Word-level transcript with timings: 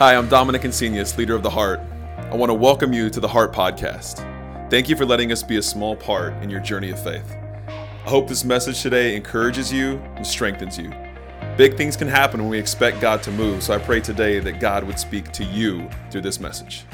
Hi, 0.00 0.16
I'm 0.16 0.30
Dominic 0.30 0.62
Insenius, 0.62 1.18
leader 1.18 1.34
of 1.34 1.42
The 1.42 1.50
Heart. 1.50 1.78
I 2.16 2.34
want 2.34 2.48
to 2.48 2.54
welcome 2.54 2.94
you 2.94 3.10
to 3.10 3.20
the 3.20 3.28
Heart 3.28 3.52
Podcast. 3.52 4.20
Thank 4.70 4.88
you 4.88 4.96
for 4.96 5.04
letting 5.04 5.30
us 5.30 5.42
be 5.42 5.58
a 5.58 5.62
small 5.62 5.94
part 5.94 6.32
in 6.42 6.48
your 6.48 6.60
journey 6.60 6.88
of 6.88 7.04
faith. 7.04 7.36
I 7.68 8.08
hope 8.08 8.26
this 8.26 8.42
message 8.42 8.80
today 8.80 9.14
encourages 9.14 9.70
you 9.70 9.98
and 10.16 10.26
strengthens 10.26 10.78
you. 10.78 10.90
Big 11.58 11.76
things 11.76 11.98
can 11.98 12.08
happen 12.08 12.40
when 12.40 12.48
we 12.48 12.58
expect 12.58 13.02
God 13.02 13.22
to 13.24 13.30
move, 13.30 13.62
so 13.62 13.74
I 13.74 13.78
pray 13.78 14.00
today 14.00 14.38
that 14.38 14.58
God 14.58 14.84
would 14.84 14.98
speak 14.98 15.32
to 15.32 15.44
you 15.44 15.86
through 16.10 16.22
this 16.22 16.40
message. 16.40 16.86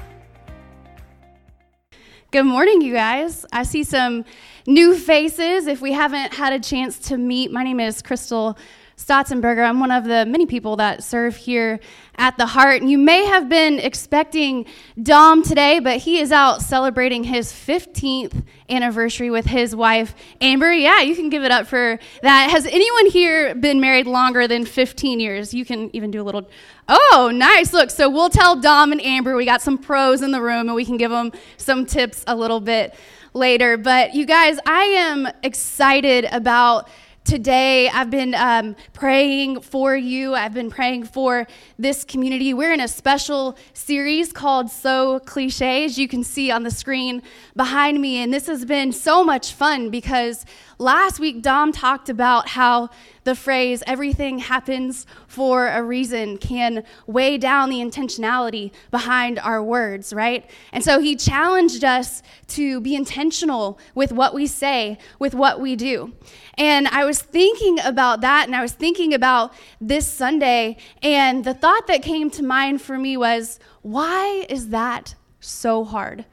Good 2.32 2.43
morning, 2.43 2.80
you 2.80 2.93
guys. 2.93 3.46
I 3.52 3.62
see 3.62 3.84
some 3.84 4.25
new 4.66 4.98
faces. 4.98 5.68
If 5.68 5.80
we 5.80 5.93
haven't 5.93 6.34
had 6.34 6.52
a 6.52 6.59
chance 6.59 6.98
to 7.11 7.16
meet, 7.16 7.52
my 7.52 7.62
name 7.62 7.79
is 7.79 8.02
Crystal 8.02 8.59
Stotzenberger. 8.96 9.66
I'm 9.66 9.78
one 9.78 9.90
of 9.90 10.04
the 10.04 10.24
many 10.24 10.46
people 10.46 10.76
that 10.76 11.04
serve 11.04 11.36
here 11.36 11.80
at 12.16 12.38
the 12.38 12.46
Heart. 12.46 12.80
And 12.80 12.90
you 12.90 12.96
may 12.96 13.26
have 13.26 13.46
been 13.48 13.78
expecting 13.78 14.64
Dom 15.02 15.42
today, 15.42 15.80
but 15.80 15.98
he 15.98 16.18
is 16.18 16.32
out 16.32 16.62
celebrating 16.62 17.24
his 17.24 17.52
15th 17.52 18.42
anniversary 18.70 19.30
with 19.30 19.45
his 19.45 19.77
wife, 19.77 20.14
Amber. 20.40 20.73
Yeah, 20.73 21.02
you 21.02 21.14
can 21.14 21.28
give 21.28 21.45
it 21.45 21.51
up 21.51 21.66
for 21.66 21.98
that. 22.23 22.51
Has 22.51 22.64
anyone 22.64 23.06
here 23.10 23.54
been 23.54 23.80
married 23.80 24.06
longer 24.06 24.48
than 24.48 24.64
15 24.64 25.20
years? 25.20 25.52
You 25.52 25.66
can 25.66 25.95
even 25.95 26.10
do 26.10 26.23
a 26.23 26.24
little. 26.24 26.48
Oh, 26.88 27.30
nice. 27.32 27.74
Look, 27.74 27.90
so 27.90 28.09
we'll 28.09 28.30
tell 28.30 28.56
Dom 28.56 28.92
and 28.92 29.02
Amber 29.02 29.37
we 29.37 29.45
got 29.45 29.60
some 29.60 29.76
pros 29.76 30.23
in 30.23 30.30
the 30.30 30.40
room 30.40 30.68
and 30.68 30.74
we 30.74 30.87
can 30.87 30.96
give 30.96 31.10
them 31.10 31.32
some 31.59 31.84
tips 31.84 32.24
a 32.26 32.34
little 32.34 32.60
bit 32.60 32.95
later. 33.34 33.76
But 33.76 34.15
you 34.15 34.24
guys, 34.24 34.59
I 34.65 34.84
am 34.84 35.28
excited 35.42 36.26
about 36.32 36.88
today. 37.27 37.89
I've 37.89 38.09
been 38.09 38.35
um, 38.35 38.77
praying 38.93 39.61
for 39.61 39.97
you. 39.97 40.35
I've 40.35 40.55
been 40.55 40.71
praying 40.71 41.05
for 41.07 41.47
this 41.79 42.05
community. 42.05 42.55
We're 42.55 42.73
in 42.73 42.80
a 42.80 42.89
special 42.89 43.59
series 43.75 44.33
called 44.33 44.71
So 44.71 45.19
Cliche, 45.21 45.85
as 45.85 45.99
you 45.99 46.07
can 46.07 46.23
see 46.23 46.52
on 46.52 46.63
the 46.63 46.71
screen 46.71 47.23
behind 47.57 48.01
me. 48.01 48.18
And 48.18 48.33
this 48.33 48.46
has 48.46 48.65
been 48.65 48.93
so 48.93 49.24
much 49.24 49.52
fun 49.52 49.91
because 49.91 50.46
last 50.79 51.18
week 51.18 51.43
Dom 51.43 51.73
talked 51.73 52.09
about 52.09 52.49
how 52.51 52.91
the 53.27 53.35
phrase 53.35 53.82
everything 53.88 54.38
happens 54.38 55.05
for 55.27 55.66
a 55.66 55.82
reason 55.82 56.38
can 56.38 56.85
weigh 57.09 57.37
down 57.37 57.68
the 57.68 57.80
intentionality 57.80 58.71
behind 58.93 59.41
our 59.41 59.60
words, 59.60 60.13
right? 60.13 60.49
And 60.73 60.85
so 60.85 61.01
he 61.01 61.16
challenged 61.16 61.83
us 61.83 62.23
to 62.49 62.80
be 62.80 62.95
intentional 62.95 63.80
with 63.96 64.12
what 64.12 64.33
we 64.33 64.47
say, 64.47 64.99
with 65.19 65.34
what 65.34 65.60
we 65.60 65.75
do. 65.75 66.12
And 66.55 66.87
I 66.87 67.05
was 67.05 67.21
thinking 67.21 67.81
about 67.81 68.21
that 68.21 68.47
and 68.47 68.55
I 68.55 68.62
was 68.62 68.72
thinking 68.72 69.12
about 69.12 69.53
this 69.81 70.06
Sunday, 70.06 70.77
and 71.03 71.44
the 71.44 71.53
thought 71.53 71.88
that 71.88 72.03
came 72.03 72.31
to 72.31 72.44
mind 72.44 72.81
for 72.81 72.97
me 72.97 73.16
was 73.16 73.59
why 73.83 74.47
is 74.49 74.69
that 74.69 75.16
so 75.41 75.84
hard? 75.84 76.25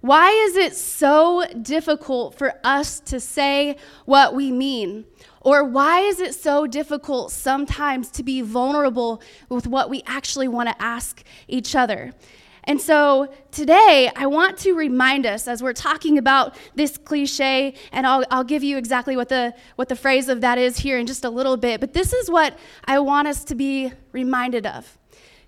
Why 0.00 0.30
is 0.30 0.56
it 0.56 0.76
so 0.76 1.44
difficult 1.60 2.36
for 2.36 2.54
us 2.62 3.00
to 3.00 3.18
say 3.18 3.76
what 4.04 4.34
we 4.34 4.52
mean? 4.52 5.04
Or 5.40 5.64
why 5.64 6.00
is 6.00 6.20
it 6.20 6.34
so 6.34 6.66
difficult 6.66 7.32
sometimes 7.32 8.10
to 8.12 8.22
be 8.22 8.40
vulnerable 8.40 9.20
with 9.48 9.66
what 9.66 9.90
we 9.90 10.02
actually 10.06 10.46
want 10.46 10.68
to 10.68 10.82
ask 10.82 11.24
each 11.48 11.74
other? 11.74 12.12
And 12.64 12.80
so 12.80 13.32
today, 13.50 14.10
I 14.14 14.26
want 14.26 14.58
to 14.58 14.74
remind 14.74 15.24
us 15.24 15.48
as 15.48 15.62
we're 15.62 15.72
talking 15.72 16.18
about 16.18 16.54
this 16.74 16.98
cliche, 16.98 17.74
and 17.92 18.06
I'll, 18.06 18.24
I'll 18.30 18.44
give 18.44 18.62
you 18.62 18.76
exactly 18.76 19.16
what 19.16 19.30
the, 19.30 19.54
what 19.76 19.88
the 19.88 19.96
phrase 19.96 20.28
of 20.28 20.42
that 20.42 20.58
is 20.58 20.76
here 20.76 20.98
in 20.98 21.06
just 21.06 21.24
a 21.24 21.30
little 21.30 21.56
bit, 21.56 21.80
but 21.80 21.94
this 21.94 22.12
is 22.12 22.30
what 22.30 22.58
I 22.84 22.98
want 22.98 23.26
us 23.26 23.42
to 23.44 23.54
be 23.54 23.92
reminded 24.12 24.66
of. 24.66 24.98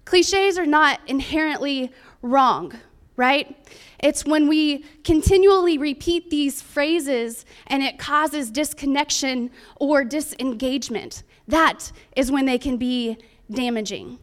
Cliches 0.07 0.57
are 0.57 0.65
not 0.67 1.01
inherently 1.07 1.93
wrong, 2.23 2.73
right? 3.21 3.55
It's 3.99 4.25
when 4.25 4.49
we 4.49 4.83
continually 5.05 5.77
repeat 5.77 6.31
these 6.31 6.63
phrases 6.63 7.45
and 7.67 7.83
it 7.83 7.99
causes 7.99 8.51
disconnection 8.51 9.51
or 9.77 10.05
disengagement. 10.05 11.23
That 11.47 11.93
is 12.17 12.33
when 12.33 12.47
they 12.47 12.57
can 12.57 12.79
be 12.79 13.19
damaging. 13.51 14.19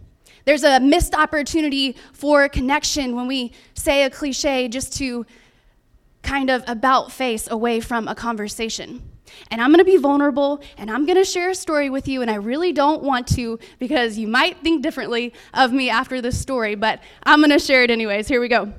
There's 0.46 0.64
a 0.64 0.80
missed 0.80 1.14
opportunity 1.14 1.96
for 2.12 2.50
connection 2.50 3.16
when 3.16 3.28
we 3.28 3.52
say 3.76 4.04
a 4.04 4.10
cliche 4.10 4.68
just 4.68 4.98
to 4.98 5.28
kind 6.24 6.50
of 6.50 6.64
about 6.66 7.12
face 7.12 7.48
away 7.52 7.80
from 7.80 8.08
a 8.08 8.16
conversation. 8.16 9.08
And 9.52 9.62
I'm 9.62 9.70
going 9.70 9.80
to 9.80 9.86
be 9.86 9.98
vulnerable 9.98 10.64
and 10.76 10.90
I'm 10.90 11.06
going 11.06 11.18
to 11.18 11.26
share 11.26 11.52
a 11.52 11.56
story 11.56 11.92
with 11.92 12.08
you. 12.08 12.24
And 12.24 12.32
I 12.32 12.36
really 12.36 12.74
don't 12.74 13.04
want 13.04 13.28
to 13.36 13.60
because 13.78 14.18
you 14.18 14.28
might 14.28 14.64
think 14.64 14.82
differently 14.82 15.34
of 15.54 15.72
me 15.72 15.92
after 15.92 16.20
this 16.20 16.40
story, 16.40 16.74
but 16.74 17.04
I'm 17.22 17.42
going 17.42 17.52
to 17.52 17.60
share 17.60 17.84
it 17.84 17.92
anyways. 17.92 18.28
Here 18.28 18.42
we 18.42 18.48
go. 18.48 18.74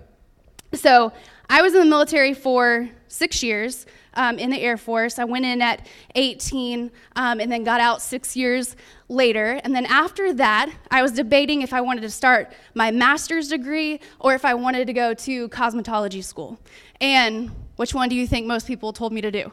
So 0.75 1.13
I 1.49 1.63
was 1.63 1.75
in 1.75 1.81
the 1.81 1.87
military 1.87 2.35
for 2.35 2.89
six 3.09 3.43
years 3.43 3.87
um, 4.15 4.39
in 4.39 4.51
the 4.51 4.61
Air 4.61 4.77
Force. 4.77 5.19
I 5.19 5.25
went 5.25 5.47
in 5.47 5.63
at 5.63 5.87
18 6.15 6.91
um, 7.17 7.41
and 7.41 7.51
then 7.51 7.65
got 7.65 7.81
out 7.81 8.03
six 8.03 8.37
years 8.37 8.77
later. 9.09 9.61
And 9.65 9.75
then 9.75 9.87
after 9.87 10.33
that, 10.35 10.71
I 10.91 11.03
was 11.03 11.13
debating 11.13 11.63
if 11.63 11.73
I 11.73 11.81
wanted 11.81 12.03
to 12.03 12.11
start 12.11 12.53
my 12.75 12.91
master's 12.91 13.49
degree 13.49 14.01
or 14.21 14.35
if 14.35 14.45
I 14.45 14.55
wanted 14.55 14.87
to 14.89 14.93
go 14.93 15.15
to 15.15 15.49
cosmetology 15.49 16.23
school. 16.23 16.59
And 17.01 17.51
which 17.77 17.95
one 17.95 18.09
do 18.09 18.17
you 18.17 18.27
think 18.27 18.47
most 18.47 18.67
people 18.67 18.93
told 18.93 19.13
me 19.13 19.21
to 19.21 19.31
do? 19.31 19.53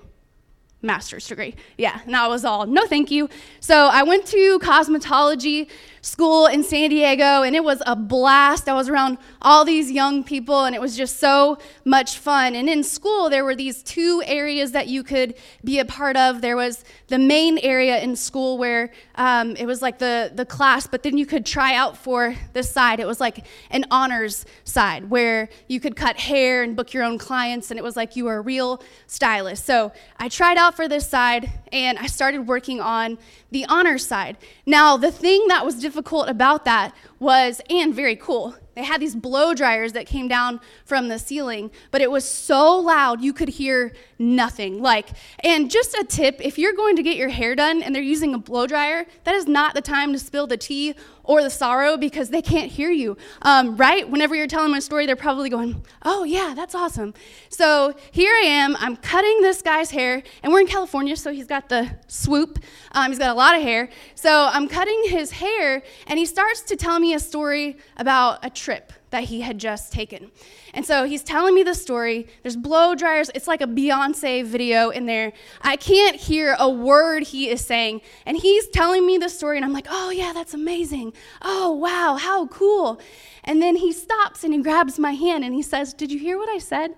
Master's 0.85 1.27
degree. 1.27 1.55
Yeah, 1.77 1.99
and 2.05 2.15
I 2.15 2.27
was 2.27 2.45
all, 2.45 2.65
no, 2.65 2.85
thank 2.85 3.11
you. 3.11 3.29
So 3.59 3.87
I 3.87 4.03
went 4.03 4.25
to 4.27 4.59
cosmetology 4.59 5.67
school 6.05 6.45
in 6.45 6.63
San 6.63 6.91
Diego, 6.91 7.41
and 7.41 7.55
it 7.55 7.63
was 7.63 7.81
a 7.87 7.95
blast. 7.95 8.69
I 8.69 8.73
was 8.73 8.89
around 8.89 9.17
all 9.41 9.65
these 9.65 9.89
young 9.89 10.23
people, 10.23 10.65
and 10.65 10.75
it 10.75 10.79
was 10.79 10.95
just 10.95 11.17
so 11.19 11.57
much 11.83 12.19
fun. 12.19 12.53
And 12.53 12.69
in 12.69 12.83
school, 12.83 13.27
there 13.27 13.43
were 13.43 13.55
these 13.55 13.81
two 13.81 14.21
areas 14.27 14.71
that 14.73 14.87
you 14.87 15.01
could 15.01 15.33
be 15.63 15.79
a 15.79 15.85
part 15.85 16.15
of. 16.15 16.41
There 16.41 16.55
was 16.55 16.83
the 17.07 17.17
main 17.17 17.57
area 17.57 17.99
in 17.99 18.15
school 18.15 18.59
where 18.59 18.91
um, 19.15 19.55
it 19.55 19.65
was 19.65 19.81
like 19.81 19.97
the, 19.97 20.31
the 20.33 20.45
class, 20.45 20.85
but 20.85 21.01
then 21.01 21.17
you 21.17 21.25
could 21.25 21.43
try 21.43 21.73
out 21.73 21.97
for 21.97 22.35
this 22.53 22.69
side. 22.69 22.99
It 22.99 23.07
was 23.07 23.19
like 23.19 23.45
an 23.71 23.85
honors 23.89 24.45
side 24.63 25.09
where 25.09 25.49
you 25.67 25.79
could 25.79 25.95
cut 25.95 26.17
hair 26.17 26.61
and 26.61 26.75
book 26.75 26.93
your 26.93 27.03
own 27.03 27.17
clients, 27.17 27.71
and 27.71 27.79
it 27.79 27.83
was 27.83 27.95
like 27.95 28.15
you 28.15 28.25
were 28.25 28.37
a 28.37 28.41
real 28.41 28.79
stylist. 29.07 29.65
So 29.65 29.91
I 30.19 30.29
tried 30.29 30.57
out 30.57 30.74
for 30.75 30.87
this 30.87 31.07
side, 31.07 31.51
and 31.71 31.97
I 31.97 32.07
started 32.07 32.47
working 32.47 32.79
on 32.81 33.17
the 33.51 33.65
honor 33.65 33.97
side. 33.97 34.37
Now, 34.65 34.97
the 34.97 35.11
thing 35.11 35.47
that 35.47 35.65
was 35.65 35.75
difficult 35.75 36.29
about 36.29 36.65
that 36.65 36.93
was, 37.25 37.59
and 37.69 37.93
very 37.93 38.15
cool, 38.15 38.55
they 38.75 38.83
had 38.83 39.01
these 39.01 39.15
blow 39.15 39.53
dryers 39.53 39.93
that 39.93 40.05
came 40.05 40.27
down 40.27 40.59
from 40.83 41.07
the 41.07 41.17
ceiling, 41.17 41.71
but 41.91 42.01
it 42.01 42.11
was 42.11 42.29
so 42.29 42.77
loud 42.77 43.21
you 43.21 43.31
could 43.31 43.47
hear 43.47 43.93
nothing. 44.19 44.81
Like, 44.81 45.09
and 45.39 45.71
just 45.71 45.93
a 45.93 46.03
tip 46.03 46.39
if 46.41 46.57
you're 46.57 46.73
going 46.73 46.97
to 46.97 47.03
get 47.03 47.15
your 47.15 47.29
hair 47.29 47.55
done 47.55 47.81
and 47.81 47.95
they're 47.95 48.03
using 48.03 48.33
a 48.33 48.37
blow 48.37 48.67
dryer, 48.67 49.05
that 49.23 49.33
is 49.33 49.47
not 49.47 49.73
the 49.75 49.81
time 49.81 50.11
to 50.11 50.19
spill 50.19 50.45
the 50.45 50.57
tea 50.57 50.93
or 51.23 51.41
the 51.41 51.49
sorrow 51.49 51.97
because 51.97 52.29
they 52.29 52.41
can't 52.41 52.71
hear 52.71 52.91
you, 52.91 53.17
um, 53.41 53.75
right? 53.77 54.07
Whenever 54.09 54.35
you're 54.35 54.45
telling 54.45 54.69
them 54.69 54.77
a 54.77 54.81
story, 54.81 55.05
they're 55.05 55.15
probably 55.15 55.49
going, 55.49 55.83
oh, 56.03 56.23
yeah, 56.23 56.53
that's 56.55 56.75
awesome. 56.75 57.13
So 57.49 57.95
here 58.11 58.31
I 58.31 58.45
am, 58.45 58.75
I'm 58.77 58.95
cutting 58.95 59.41
this 59.41 59.61
guy's 59.61 59.89
hair, 59.89 60.21
and 60.43 60.53
we're 60.53 60.59
in 60.59 60.67
California, 60.67 61.15
so 61.15 61.31
he's 61.31 61.47
got 61.47 61.69
the 61.69 61.95
swoop. 62.07 62.59
Um, 62.91 63.09
he's 63.09 63.17
got 63.17 63.31
a 63.31 63.33
lot 63.33 63.55
of 63.55 63.63
hair. 63.63 63.89
So 64.13 64.49
I'm 64.51 64.67
cutting 64.67 65.01
his 65.07 65.31
hair, 65.31 65.81
and 66.05 66.19
he 66.19 66.25
starts 66.25 66.61
to 66.61 66.75
tell 66.75 66.99
me 66.99 67.13
a 67.15 67.19
story 67.19 67.77
about 67.97 68.45
a 68.45 68.49
trip 68.49 68.93
that 69.09 69.23
he 69.23 69.41
had 69.41 69.57
just 69.57 69.91
taken. 69.91 70.29
And 70.73 70.85
so 70.85 71.05
he's 71.05 71.23
telling 71.23 71.55
me 71.55 71.63
the 71.63 71.73
story. 71.73 72.27
There's 72.43 72.57
blow 72.57 72.95
dryers. 72.95 73.31
It's 73.33 73.47
like 73.47 73.61
a 73.61 73.67
Beyonce 73.67 74.45
video 74.45 74.89
in 74.89 75.05
there. 75.05 75.33
I 75.61 75.77
can't 75.77 76.15
hear 76.15 76.55
a 76.59 76.69
word 76.69 77.23
he 77.23 77.49
is 77.49 77.65
saying. 77.65 78.01
And 78.25 78.37
he's 78.37 78.67
telling 78.67 79.07
me 79.07 79.17
the 79.17 79.29
story, 79.29 79.57
and 79.57 79.65
I'm 79.65 79.73
like, 79.73 79.87
oh, 79.89 80.09
yeah, 80.11 80.33
that's 80.33 80.53
amazing. 80.53 81.13
Oh, 81.41 81.71
wow, 81.71 82.17
how 82.19 82.47
cool. 82.47 82.99
And 83.45 83.61
then 83.61 83.77
he 83.77 83.93
stops 83.93 84.43
and 84.43 84.53
he 84.53 84.61
grabs 84.61 84.99
my 84.99 85.11
hand 85.11 85.43
and 85.43 85.53
he 85.53 85.61
says, 85.61 85.93
Did 85.93 86.11
you 86.11 86.19
hear 86.19 86.37
what 86.37 86.49
I 86.49 86.57
said? 86.57 86.95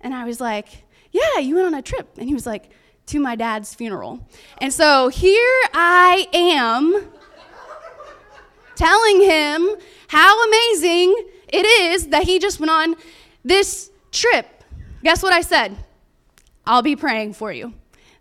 And 0.00 0.14
I 0.14 0.24
was 0.24 0.40
like, 0.40 0.84
Yeah, 1.12 1.38
you 1.38 1.54
went 1.54 1.68
on 1.68 1.74
a 1.74 1.82
trip. 1.82 2.08
And 2.18 2.26
he 2.28 2.34
was 2.34 2.46
like, 2.46 2.70
To 3.06 3.20
my 3.20 3.36
dad's 3.36 3.74
funeral. 3.74 4.26
And 4.58 4.72
so 4.72 5.08
here 5.08 5.60
I 5.74 6.26
am 6.32 7.12
telling 8.82 9.20
him 9.20 9.76
how 10.08 10.44
amazing 10.48 11.14
it 11.46 11.64
is 11.64 12.08
that 12.08 12.24
he 12.24 12.40
just 12.40 12.58
went 12.58 12.70
on 12.70 12.96
this 13.44 13.92
trip. 14.10 14.64
Guess 15.04 15.22
what 15.22 15.32
I 15.32 15.40
said? 15.40 15.76
I'll 16.66 16.82
be 16.82 16.96
praying 16.96 17.34
for 17.34 17.52
you. 17.52 17.74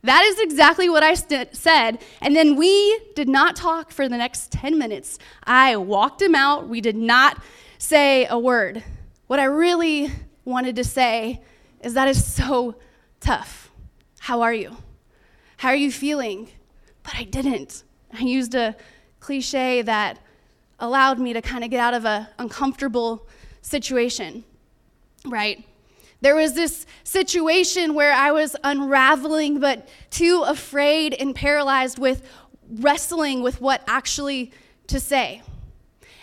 That 0.03 0.23
is 0.23 0.39
exactly 0.39 0.87
what 0.87 1.01
I 1.01 1.15
st- 1.15 1.55
said. 1.55 1.97
And 2.21 2.35
then 2.35 2.55
we 2.55 2.99
did 3.15 3.27
not 3.27 3.55
talk 3.55 3.91
for 3.91 4.07
the 4.07 4.17
next 4.17 4.51
10 4.51 4.77
minutes. 4.77 5.17
I 5.43 5.77
walked 5.77 6.21
him 6.21 6.35
out. 6.35 6.67
We 6.69 6.79
did 6.79 6.95
not 6.95 7.41
say 7.79 8.27
a 8.27 8.37
word. 8.37 8.83
What 9.25 9.39
I 9.39 9.45
really 9.45 10.11
wanted 10.45 10.75
to 10.75 10.83
say 10.83 11.41
is 11.81 11.95
that 11.95 12.07
is 12.07 12.23
so 12.23 12.75
tough. 13.19 13.71
How 14.19 14.41
are 14.41 14.53
you? 14.53 14.77
How 15.57 15.69
are 15.69 15.75
you 15.75 15.91
feeling? 15.91 16.49
But 17.01 17.15
I 17.15 17.23
didn't. 17.23 17.83
I 18.13 18.21
used 18.21 18.53
a 18.53 18.75
cliche 19.19 19.81
that 19.81 20.19
allowed 20.81 21.19
me 21.19 21.31
to 21.31 21.41
kind 21.41 21.63
of 21.63 21.69
get 21.69 21.79
out 21.79 21.93
of 21.93 22.03
a 22.03 22.29
uncomfortable 22.37 23.25
situation, 23.61 24.43
right? 25.25 25.63
There 26.19 26.35
was 26.35 26.53
this 26.53 26.85
situation 27.03 27.93
where 27.93 28.11
I 28.11 28.31
was 28.31 28.55
unraveling, 28.63 29.59
but 29.59 29.87
too 30.09 30.43
afraid 30.45 31.13
and 31.13 31.33
paralyzed 31.33 31.97
with 31.97 32.21
wrestling 32.69 33.41
with 33.41 33.61
what 33.61 33.83
actually 33.87 34.51
to 34.87 34.99
say. 34.99 35.41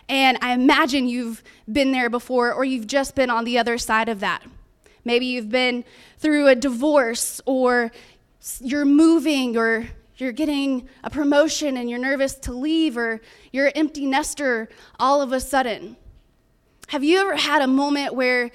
And 0.09 0.39
I 0.41 0.53
imagine 0.53 1.09
you've 1.09 1.43
been 1.71 1.93
there 1.93 2.11
before, 2.11 2.53
or 2.53 2.65
you've 2.65 2.87
just 2.87 3.15
been 3.15 3.31
on 3.31 3.45
the 3.45 3.59
other 3.59 3.77
side 3.77 4.09
of 4.09 4.21
that. 4.21 4.43
Maybe 5.05 5.27
you've 5.27 5.51
been 5.51 5.85
through 6.19 6.49
a 6.49 6.55
divorce, 6.55 7.41
or 7.45 7.93
you're 8.61 8.85
moving, 8.85 9.57
or 9.57 9.89
you're 10.19 10.33
getting 10.33 10.89
a 11.05 11.11
promotion 11.11 11.77
and 11.77 11.89
you're 11.89 11.99
nervous 11.99 12.35
to 12.35 12.53
leave, 12.53 12.97
or 12.97 13.21
you're 13.53 13.67
an 13.67 13.73
empty 13.77 14.05
nester 14.05 14.69
all 14.99 15.23
of 15.23 15.33
a 15.33 15.41
sudden. 15.41 15.97
Have 16.89 17.05
you 17.05 17.21
ever 17.21 17.37
had 17.37 17.63
a 17.63 17.67
moment 17.67 18.15
where 18.15 18.51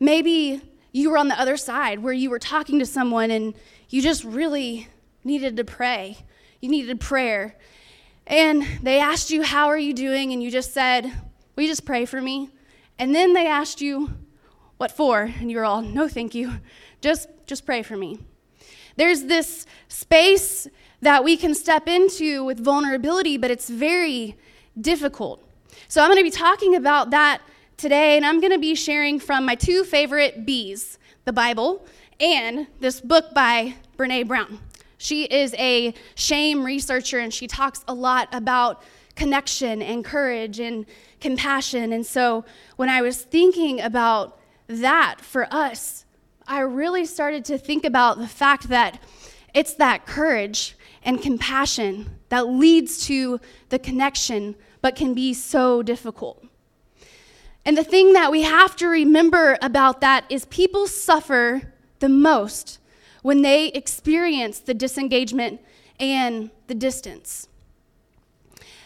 maybe 0.00 0.60
you 0.92 1.10
were 1.10 1.18
on 1.18 1.28
the 1.28 1.38
other 1.40 1.56
side, 1.56 2.00
where 2.00 2.12
you 2.12 2.30
were 2.30 2.38
talking 2.38 2.78
to 2.78 2.86
someone 2.86 3.30
and 3.30 3.54
you 3.88 4.02
just 4.02 4.24
really 4.24 4.88
needed 5.24 5.56
to 5.58 5.64
pray? 5.64 6.18
You 6.60 6.70
needed 6.70 7.00
prayer. 7.00 7.56
And 8.26 8.66
they 8.82 8.98
asked 8.98 9.30
you, 9.30 9.42
How 9.42 9.68
are 9.68 9.78
you 9.78 9.94
doing? 9.94 10.32
And 10.32 10.42
you 10.42 10.50
just 10.50 10.72
said, 10.72 11.04
Will 11.54 11.62
you 11.62 11.68
just 11.68 11.84
pray 11.84 12.04
for 12.04 12.20
me? 12.20 12.50
And 12.98 13.14
then 13.14 13.34
they 13.34 13.46
asked 13.46 13.80
you, 13.80 14.10
What 14.78 14.90
for? 14.90 15.22
And 15.22 15.50
you 15.50 15.58
were 15.58 15.64
all, 15.64 15.82
No, 15.82 16.08
thank 16.08 16.34
you. 16.34 16.54
Just, 17.00 17.28
just 17.46 17.64
pray 17.64 17.82
for 17.82 17.96
me. 17.96 18.18
There's 18.96 19.24
this 19.24 19.66
space 19.88 20.66
that 21.06 21.22
we 21.22 21.36
can 21.36 21.54
step 21.54 21.86
into 21.86 22.42
with 22.42 22.58
vulnerability, 22.58 23.36
but 23.38 23.48
it's 23.48 23.70
very 23.70 24.34
difficult. 24.80 25.40
So 25.86 26.02
I'm 26.02 26.08
going 26.08 26.18
to 26.18 26.24
be 26.24 26.36
talking 26.36 26.74
about 26.74 27.10
that 27.10 27.42
today, 27.76 28.16
and 28.16 28.26
I'm 28.26 28.40
going 28.40 28.52
to 28.52 28.58
be 28.58 28.74
sharing 28.74 29.20
from 29.20 29.46
my 29.46 29.54
two 29.54 29.84
favorite 29.84 30.44
B's 30.44 30.98
the 31.24 31.32
Bible 31.32 31.86
and 32.18 32.66
this 32.80 33.00
book 33.00 33.32
by 33.32 33.76
Brene 33.96 34.26
Brown. 34.26 34.58
She 34.98 35.26
is 35.26 35.54
a 35.54 35.94
shame 36.16 36.64
researcher, 36.64 37.20
and 37.20 37.32
she 37.32 37.46
talks 37.46 37.84
a 37.86 37.94
lot 37.94 38.28
about 38.32 38.82
connection 39.14 39.82
and 39.82 40.04
courage 40.04 40.58
and 40.58 40.86
compassion. 41.20 41.92
And 41.92 42.04
so 42.04 42.44
when 42.74 42.88
I 42.88 43.00
was 43.00 43.22
thinking 43.22 43.80
about 43.80 44.40
that 44.66 45.20
for 45.20 45.46
us, 45.54 46.04
I 46.48 46.62
really 46.62 47.06
started 47.06 47.44
to 47.44 47.58
think 47.58 47.84
about 47.84 48.18
the 48.18 48.26
fact 48.26 48.70
that 48.70 49.00
it's 49.54 49.74
that 49.74 50.04
courage 50.04 50.75
and 51.06 51.22
compassion 51.22 52.18
that 52.28 52.48
leads 52.48 53.06
to 53.06 53.40
the 53.70 53.78
connection, 53.78 54.56
but 54.82 54.96
can 54.96 55.14
be 55.14 55.32
so 55.32 55.82
difficult. 55.82 56.44
And 57.64 57.78
the 57.78 57.84
thing 57.84 58.12
that 58.12 58.30
we 58.30 58.42
have 58.42 58.76
to 58.76 58.88
remember 58.88 59.56
about 59.62 60.00
that 60.00 60.24
is 60.28 60.44
people 60.46 60.86
suffer 60.86 61.72
the 62.00 62.08
most 62.08 62.78
when 63.22 63.42
they 63.42 63.68
experience 63.68 64.58
the 64.58 64.74
disengagement 64.74 65.60
and 65.98 66.50
the 66.66 66.74
distance. 66.74 67.48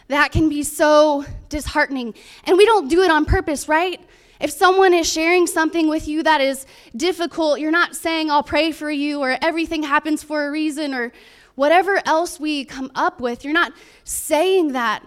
That 0.09 0.31
can 0.31 0.49
be 0.49 0.63
so 0.63 1.25
disheartening. 1.49 2.15
And 2.45 2.57
we 2.57 2.67
don't 2.67 2.89
do 2.89 3.03
it 3.03 3.11
on 3.11 3.25
purpose, 3.25 3.69
right? 3.69 4.01
If 4.41 4.51
someone 4.51 4.95
is 4.95 5.11
sharing 5.11 5.47
something 5.47 5.89
with 5.89 6.09
you 6.09 6.23
that 6.23 6.41
is 6.41 6.67
difficult, 6.97 7.61
you're 7.61 7.71
not 7.71 7.95
saying, 7.95 8.31
I'll 8.31 8.43
pray 8.43 8.73
for 8.73 8.91
you, 8.91 9.21
or 9.21 9.37
everything 9.43 9.83
happens 9.83 10.23
for 10.23 10.47
a 10.47 10.51
reason, 10.51 10.95
or 10.95 11.13
whatever 11.55 12.01
else 12.07 12.41
we 12.41 12.65
come 12.65 12.91
up 12.95 13.21
with. 13.21 13.45
You're 13.45 13.53
not 13.53 13.73
saying 14.05 14.73
that 14.73 15.07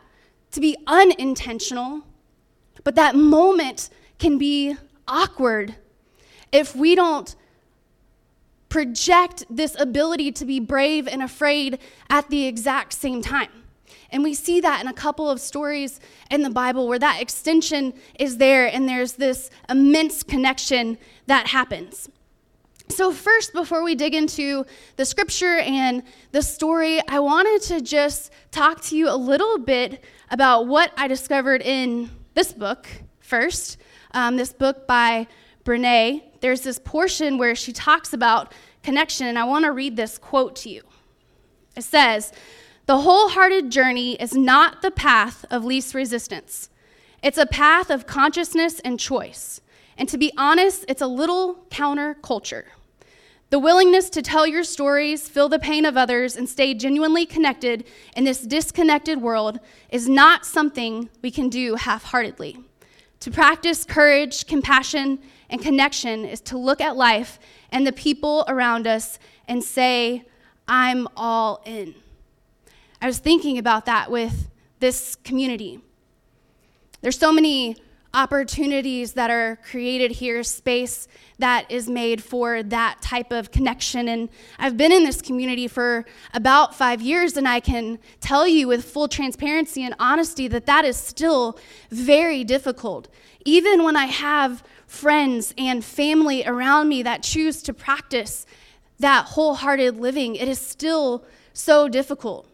to 0.52 0.62
be 0.62 0.78
unintentional, 0.88 2.04
but 2.84 2.96
that 2.96 3.16
moment 3.16 3.90
can 4.20 4.38
be 4.38 4.76
awkward 5.08 5.76
if 6.52 6.76
we 6.76 6.96
don't 6.96 7.36
project 8.70 9.46
this 9.50 9.76
ability 9.80 10.32
to 10.32 10.46
be 10.46 10.60
brave 10.60 11.08
and 11.08 11.22
afraid 11.22 11.78
at 12.10 12.30
the 12.30 12.48
exact 12.48 12.94
same 12.94 13.22
time. 13.22 13.50
And 14.10 14.24
we 14.24 14.34
see 14.34 14.62
that 14.62 14.82
in 14.82 14.88
a 14.88 14.94
couple 14.94 15.30
of 15.30 15.40
stories 15.40 16.00
in 16.30 16.44
the 16.44 16.50
Bible 16.50 16.88
where 16.88 17.00
that 17.00 17.22
extension 17.22 17.94
is 18.20 18.38
there 18.38 18.68
and 18.68 18.88
there's 18.88 19.14
this 19.14 19.50
immense 19.70 20.24
connection 20.24 20.98
that 21.26 21.48
happens. 21.48 22.10
So, 22.90 23.12
first, 23.12 23.54
before 23.54 23.84
we 23.84 23.96
dig 23.96 24.14
into 24.14 24.66
the 24.98 25.06
scripture 25.06 25.58
and 25.58 26.04
the 26.32 26.42
story, 26.42 27.02
I 27.08 27.20
wanted 27.20 27.62
to 27.70 27.82
just 27.82 28.32
talk 28.52 28.82
to 28.86 28.98
you 28.98 29.10
a 29.10 29.16
little 29.16 29.58
bit 29.58 30.04
about 30.30 30.68
what 30.68 30.92
I 30.98 31.08
discovered 31.08 31.62
in 31.62 32.10
this 32.34 32.52
book 32.52 32.88
first. 33.20 33.78
Um, 34.12 34.36
this 34.38 34.54
book 34.54 34.86
by 34.86 35.28
Brene. 35.64 36.24
There's 36.42 36.62
this 36.62 36.78
portion 36.78 37.38
where 37.38 37.56
she 37.56 37.72
talks 37.72 38.14
about 38.14 38.54
connection, 38.84 39.28
and 39.28 39.40
I 39.40 39.46
want 39.46 39.66
to 39.66 39.72
read 39.72 39.96
this 39.96 40.18
quote 40.18 40.56
to 40.58 40.70
you. 40.70 40.84
It 41.76 41.84
says, 41.84 42.32
the 42.86 43.00
wholehearted 43.00 43.72
journey 43.72 44.16
is 44.16 44.34
not 44.34 44.82
the 44.82 44.92
path 44.92 45.46
of 45.50 45.64
least 45.64 45.96
resistance. 45.96 46.70
It's 47.24 47.38
a 47.38 47.46
path 47.46 47.90
of 47.90 48.06
consciousness 48.06 48.82
and 48.82 49.00
choice. 49.00 49.62
And 49.98 50.10
to 50.10 50.18
be 50.18 50.32
honest, 50.38 50.86
it's 50.88 51.02
a 51.02 51.08
little 51.08 51.66
counterculture. 51.70 52.66
The 53.50 53.60
willingness 53.60 54.10
to 54.10 54.24
tell 54.24 54.48
your 54.48 54.64
stories, 54.64 55.30
feel 55.30 55.48
the 55.48 55.60
pain 55.60 55.86
of 55.86 55.96
others, 55.96 56.36
and 56.36 56.50
stay 56.50 56.74
genuinely 56.74 57.26
connected 57.26 57.86
in 58.16 58.24
this 58.24 58.42
disconnected 58.42 59.22
world 59.22 59.60
is 59.92 60.10
not 60.10 60.46
something 60.46 61.10
we 61.22 61.30
can 61.30 61.50
do 61.50 61.76
half 61.76 62.06
heartedly. 62.06 62.58
To 63.20 63.30
practice 63.30 63.86
courage, 63.86 64.48
compassion, 64.48 65.20
and 65.52 65.62
connection 65.62 66.26
is 66.26 66.42
to 66.42 66.58
look 66.58 66.82
at 66.82 66.98
life 66.98 67.38
and 67.72 67.86
the 67.86 67.94
people 67.94 68.44
around 68.48 68.88
us 68.88 69.20
and 69.48 69.64
say, 69.64 70.26
I'm 70.68 71.08
all 71.16 71.62
in. 71.64 71.94
I 73.02 73.06
was 73.06 73.20
thinking 73.20 73.60
about 73.60 73.86
that 73.86 74.10
with 74.10 74.50
this 74.80 75.16
community. 75.16 75.80
There's 77.02 77.20
so 77.20 77.32
many 77.32 77.76
opportunities 78.14 79.14
that 79.14 79.30
are 79.30 79.58
created 79.70 80.12
here, 80.12 80.44
space 80.44 81.08
that 81.40 81.70
is 81.72 81.90
made 81.90 82.24
for 82.24 82.62
that 82.62 83.02
type 83.02 83.32
of 83.32 83.52
connection. 83.52 84.08
And 84.08 84.30
I've 84.60 84.78
been 84.78 84.92
in 84.92 85.04
this 85.04 85.22
community 85.22 85.68
for 85.68 86.06
about 86.34 86.76
five 86.76 87.02
years, 87.02 87.36
and 87.38 87.48
I 87.48 87.60
can 87.60 87.98
tell 88.22 88.48
you 88.48 88.68
with 88.68 88.86
full 88.86 89.08
transparency 89.08 89.84
and 89.84 89.96
honesty 90.00 90.48
that 90.50 90.68
that 90.68 90.86
is 90.86 90.98
still 90.98 91.58
very 91.90 92.44
difficult. 92.44 93.08
Even 93.46 93.84
when 93.84 93.96
I 93.96 94.06
have 94.06 94.64
friends 94.86 95.54
and 95.58 95.84
family 95.84 96.46
around 96.46 96.90
me 96.90 97.02
that 97.04 97.24
choose 97.24 97.64
to 97.64 97.74
practice 97.74 98.46
that 99.00 99.26
wholehearted 99.26 99.98
living, 100.00 100.36
it 100.36 100.48
is 100.48 100.60
still 100.60 101.26
so 101.52 101.90
difficult. 101.90 102.48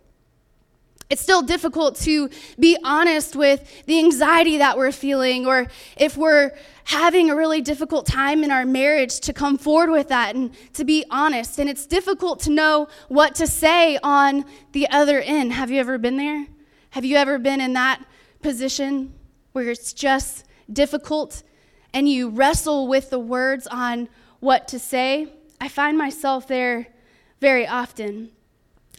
It's 1.10 1.22
still 1.24 1.42
difficult 1.42 1.96
to 2.02 2.30
be 2.60 2.78
honest 2.84 3.36
with 3.36 3.86
the 3.88 3.98
anxiety 3.98 4.60
that 4.60 4.78
we're 4.78 4.92
feeling, 4.92 5.48
or 5.48 5.66
if 5.98 6.16
we're 6.16 6.52
having 6.84 7.32
a 7.32 7.36
really 7.36 7.62
difficult 7.62 8.06
time 8.06 8.44
in 8.44 8.52
our 8.52 8.64
marriage, 8.64 9.20
to 9.22 9.34
come 9.34 9.58
forward 9.58 9.90
with 9.90 10.10
that 10.10 10.36
and 10.36 10.52
to 10.74 10.86
be 10.86 11.04
honest. 11.10 11.58
And 11.58 11.68
it's 11.68 11.88
difficult 11.88 12.40
to 12.42 12.52
know 12.52 12.90
what 13.08 13.34
to 13.36 13.48
say 13.48 13.98
on 14.04 14.46
the 14.72 14.88
other 14.90 15.20
end. 15.20 15.54
Have 15.54 15.72
you 15.72 15.80
ever 15.80 15.98
been 15.98 16.18
there? 16.18 16.46
Have 16.92 17.06
you 17.06 17.18
ever 17.18 17.40
been 17.40 17.60
in 17.60 17.74
that 17.74 18.06
position 18.44 19.14
where 19.54 19.70
it's 19.70 19.94
just 19.94 20.46
difficult 20.72 21.42
and 21.92 22.08
you 22.08 22.30
wrestle 22.30 22.88
with 22.88 23.10
the 23.10 23.20
words 23.20 23.66
on 23.66 24.10
what 24.42 24.68
to 24.68 24.78
say? 24.78 25.34
I 25.60 25.70
find 25.70 25.98
myself 25.98 26.48
there 26.48 26.88
very 27.42 27.68
often. 27.68 28.30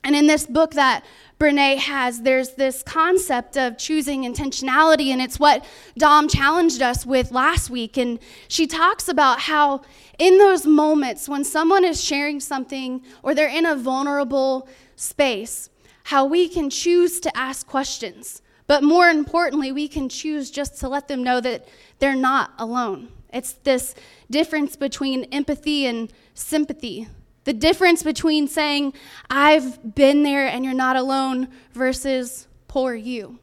And 0.03 0.17
in 0.17 0.27
this 0.27 0.47
book 0.47 0.73
that 0.73 1.05
Brene 1.39 1.79
has, 1.79 2.23
there's 2.23 2.51
this 2.51 2.83
concept 2.83 3.57
of 3.57 3.79
choosing 3.79 4.23
intentionality, 4.23 5.09
and 5.09 5.23
it's 5.23 5.39
what 5.39 5.65
Dom 5.97 6.29
challenged 6.29 6.83
us 6.83 7.07
with 7.07 7.33
last 7.33 7.71
week. 7.71 7.97
And 7.97 8.19
she 8.49 8.67
talks 8.67 9.09
about 9.09 9.41
how, 9.41 9.83
in 10.19 10.39
those 10.39 10.67
moments 10.67 11.29
when 11.29 11.45
someone 11.45 11.85
is 11.85 12.03
sharing 12.03 12.41
something 12.41 13.03
or 13.23 13.35
they're 13.35 13.49
in 13.49 13.67
a 13.67 13.77
vulnerable 13.77 14.69
space, 14.97 15.71
how 16.05 16.25
we 16.25 16.49
can 16.49 16.71
choose 16.71 17.21
to 17.21 17.37
ask 17.37 17.67
questions. 17.67 18.43
But 18.67 18.83
more 18.83 19.09
importantly, 19.09 19.73
we 19.73 19.89
can 19.89 20.09
choose 20.09 20.51
just 20.51 20.79
to 20.81 20.89
let 20.89 21.09
them 21.09 21.23
know 21.23 21.41
that 21.41 21.67
they're 21.99 22.15
not 22.15 22.53
alone. 22.59 23.09
It's 23.33 23.53
this 23.53 23.95
difference 24.31 24.77
between 24.77 25.25
empathy 25.25 25.87
and 25.87 26.13
sympathy 26.35 27.09
the 27.45 27.53
difference 27.53 28.03
between 28.03 28.49
saying, 28.49 28.93
I've 29.29 29.95
been 29.95 30.23
there 30.23 30.47
and 30.47 30.65
you're 30.65 30.75
not 30.75 30.97
alone, 30.97 31.49
versus 31.73 32.47
poor 32.69 32.95
you. 32.95 33.39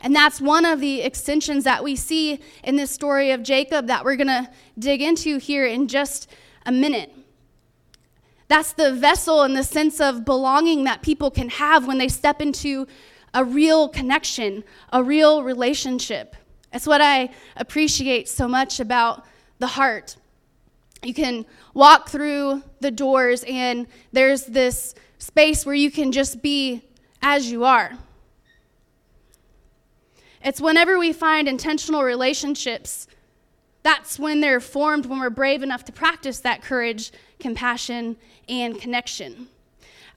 And 0.00 0.14
that's 0.14 0.40
one 0.40 0.64
of 0.64 0.80
the 0.80 1.00
extensions 1.00 1.64
that 1.64 1.82
we 1.82 1.96
see 1.96 2.40
in 2.62 2.76
this 2.76 2.90
story 2.90 3.30
of 3.30 3.42
Jacob 3.42 3.86
that 3.86 4.04
we're 4.04 4.16
going 4.16 4.26
to 4.26 4.50
dig 4.78 5.00
into 5.00 5.38
here 5.38 5.66
in 5.66 5.88
just 5.88 6.30
a 6.66 6.72
minute. 6.72 7.10
That's 8.48 8.72
the 8.72 8.92
vessel 8.92 9.42
and 9.42 9.56
the 9.56 9.64
sense 9.64 10.00
of 10.00 10.24
belonging 10.24 10.84
that 10.84 11.02
people 11.02 11.30
can 11.30 11.48
have 11.48 11.86
when 11.86 11.98
they 11.98 12.08
step 12.08 12.42
into 12.42 12.86
a 13.32 13.44
real 13.44 13.88
connection, 13.88 14.62
a 14.92 15.02
real 15.02 15.42
relationship. 15.42 16.36
That's 16.70 16.86
what 16.86 17.00
I 17.00 17.30
appreciate 17.56 18.28
so 18.28 18.46
much 18.46 18.80
about 18.80 19.24
the 19.58 19.68
heart. 19.68 20.16
You 21.04 21.12
can 21.14 21.44
walk 21.74 22.08
through 22.08 22.62
the 22.80 22.90
doors, 22.90 23.44
and 23.46 23.86
there's 24.12 24.44
this 24.46 24.94
space 25.18 25.66
where 25.66 25.74
you 25.74 25.90
can 25.90 26.12
just 26.12 26.40
be 26.40 26.82
as 27.20 27.50
you 27.50 27.64
are. 27.64 27.92
It's 30.42 30.60
whenever 30.60 30.98
we 30.98 31.12
find 31.12 31.46
intentional 31.46 32.02
relationships, 32.02 33.06
that's 33.82 34.18
when 34.18 34.40
they're 34.40 34.60
formed, 34.60 35.06
when 35.06 35.20
we're 35.20 35.30
brave 35.30 35.62
enough 35.62 35.84
to 35.84 35.92
practice 35.92 36.40
that 36.40 36.62
courage, 36.62 37.12
compassion, 37.38 38.16
and 38.48 38.80
connection. 38.80 39.48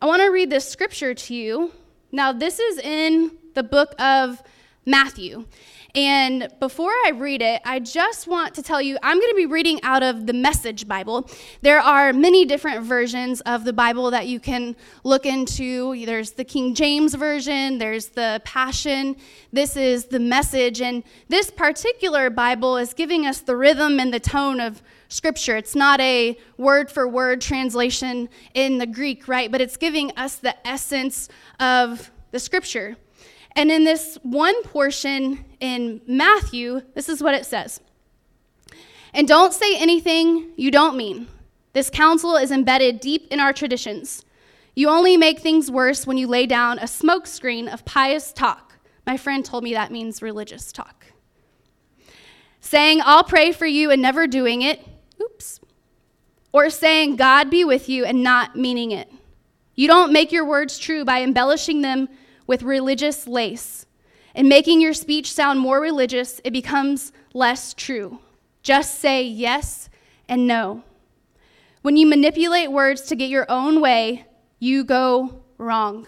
I 0.01 0.05
want 0.05 0.21
to 0.21 0.29
read 0.29 0.49
this 0.49 0.67
scripture 0.67 1.13
to 1.13 1.35
you. 1.35 1.71
Now, 2.11 2.31
this 2.31 2.59
is 2.59 2.77
in 2.79 3.31
the 3.55 3.63
book 3.63 3.93
of 3.99 4.41
Matthew. 4.87 5.45
And 5.93 6.49
before 6.59 6.91
I 7.05 7.11
read 7.13 7.41
it, 7.41 7.61
I 7.65 7.79
just 7.79 8.27
want 8.27 8.53
to 8.55 8.61
tell 8.61 8.81
you 8.81 8.97
I'm 9.03 9.19
going 9.19 9.31
to 9.31 9.35
be 9.35 9.45
reading 9.45 9.79
out 9.83 10.01
of 10.01 10.27
the 10.27 10.33
Message 10.33 10.87
Bible. 10.87 11.29
There 11.61 11.79
are 11.79 12.13
many 12.13 12.45
different 12.45 12.83
versions 12.83 13.41
of 13.41 13.63
the 13.63 13.73
Bible 13.73 14.11
that 14.11 14.27
you 14.27 14.39
can 14.39 14.75
look 15.03 15.25
into. 15.25 16.05
There's 16.05 16.31
the 16.31 16.43
King 16.43 16.73
James 16.73 17.15
Version, 17.15 17.79
there's 17.79 18.07
the 18.09 18.41
Passion. 18.45 19.17
This 19.51 19.75
is 19.75 20.05
the 20.05 20.19
Message. 20.19 20.81
And 20.81 21.03
this 21.27 21.51
particular 21.51 22.29
Bible 22.29 22.77
is 22.77 22.93
giving 22.93 23.25
us 23.25 23.41
the 23.41 23.55
rhythm 23.55 23.99
and 23.99 24.13
the 24.13 24.19
tone 24.19 24.59
of 24.59 24.81
Scripture. 25.09 25.57
It's 25.57 25.75
not 25.75 25.99
a 25.99 26.37
word 26.57 26.91
for 26.91 27.07
word 27.07 27.41
translation 27.41 28.29
in 28.53 28.77
the 28.77 28.87
Greek, 28.87 29.27
right? 29.27 29.51
But 29.51 29.61
it's 29.61 29.77
giving 29.77 30.11
us 30.11 30.35
the 30.35 30.55
essence 30.67 31.27
of 31.59 32.11
the 32.31 32.39
Scripture. 32.39 32.97
And 33.57 33.71
in 33.71 33.83
this 33.83 34.19
one 34.21 34.61
portion 34.61 35.43
in 35.59 35.99
Matthew, 36.05 36.81
this 36.93 37.09
is 37.09 37.23
what 37.23 37.33
it 37.33 37.45
says 37.45 37.81
And 39.13 39.27
don't 39.27 39.51
say 39.51 39.75
anything 39.77 40.51
you 40.55 40.69
don't 40.69 40.95
mean. 40.95 41.27
This 41.73 41.89
counsel 41.89 42.35
is 42.35 42.51
embedded 42.51 42.99
deep 42.99 43.27
in 43.31 43.39
our 43.39 43.51
traditions. 43.51 44.23
You 44.75 44.89
only 44.89 45.17
make 45.17 45.39
things 45.39 45.71
worse 45.71 46.05
when 46.05 46.17
you 46.17 46.27
lay 46.27 46.45
down 46.45 46.77
a 46.77 46.83
smokescreen 46.83 47.71
of 47.71 47.83
pious 47.83 48.31
talk. 48.31 48.75
My 49.07 49.17
friend 49.17 49.43
told 49.43 49.63
me 49.63 49.73
that 49.73 49.91
means 49.91 50.21
religious 50.21 50.71
talk. 50.71 51.07
Saying, 52.61 53.01
I'll 53.03 53.23
pray 53.23 53.51
for 53.51 53.65
you 53.65 53.89
and 53.89 54.01
never 54.01 54.27
doing 54.27 54.61
it. 54.61 54.85
Oops. 55.19 55.59
Or 56.51 56.69
saying, 56.69 57.15
God 57.15 57.49
be 57.49 57.63
with 57.63 57.89
you 57.89 58.05
and 58.05 58.21
not 58.21 58.55
meaning 58.55 58.91
it. 58.91 59.11
You 59.73 59.87
don't 59.87 60.13
make 60.13 60.31
your 60.31 60.45
words 60.45 60.77
true 60.77 61.03
by 61.03 61.23
embellishing 61.23 61.81
them 61.81 62.07
with 62.47 62.63
religious 62.63 63.27
lace. 63.27 63.85
In 64.33 64.47
making 64.47 64.81
your 64.81 64.93
speech 64.93 65.31
sound 65.31 65.59
more 65.59 65.79
religious, 65.79 66.41
it 66.43 66.51
becomes 66.51 67.11
less 67.33 67.73
true. 67.73 68.19
Just 68.63 68.99
say 68.99 69.23
yes 69.23 69.89
and 70.27 70.47
no. 70.47 70.83
When 71.81 71.97
you 71.97 72.07
manipulate 72.07 72.71
words 72.71 73.01
to 73.03 73.15
get 73.15 73.29
your 73.29 73.45
own 73.49 73.81
way, 73.81 74.25
you 74.59 74.83
go 74.83 75.43
wrong. 75.57 76.07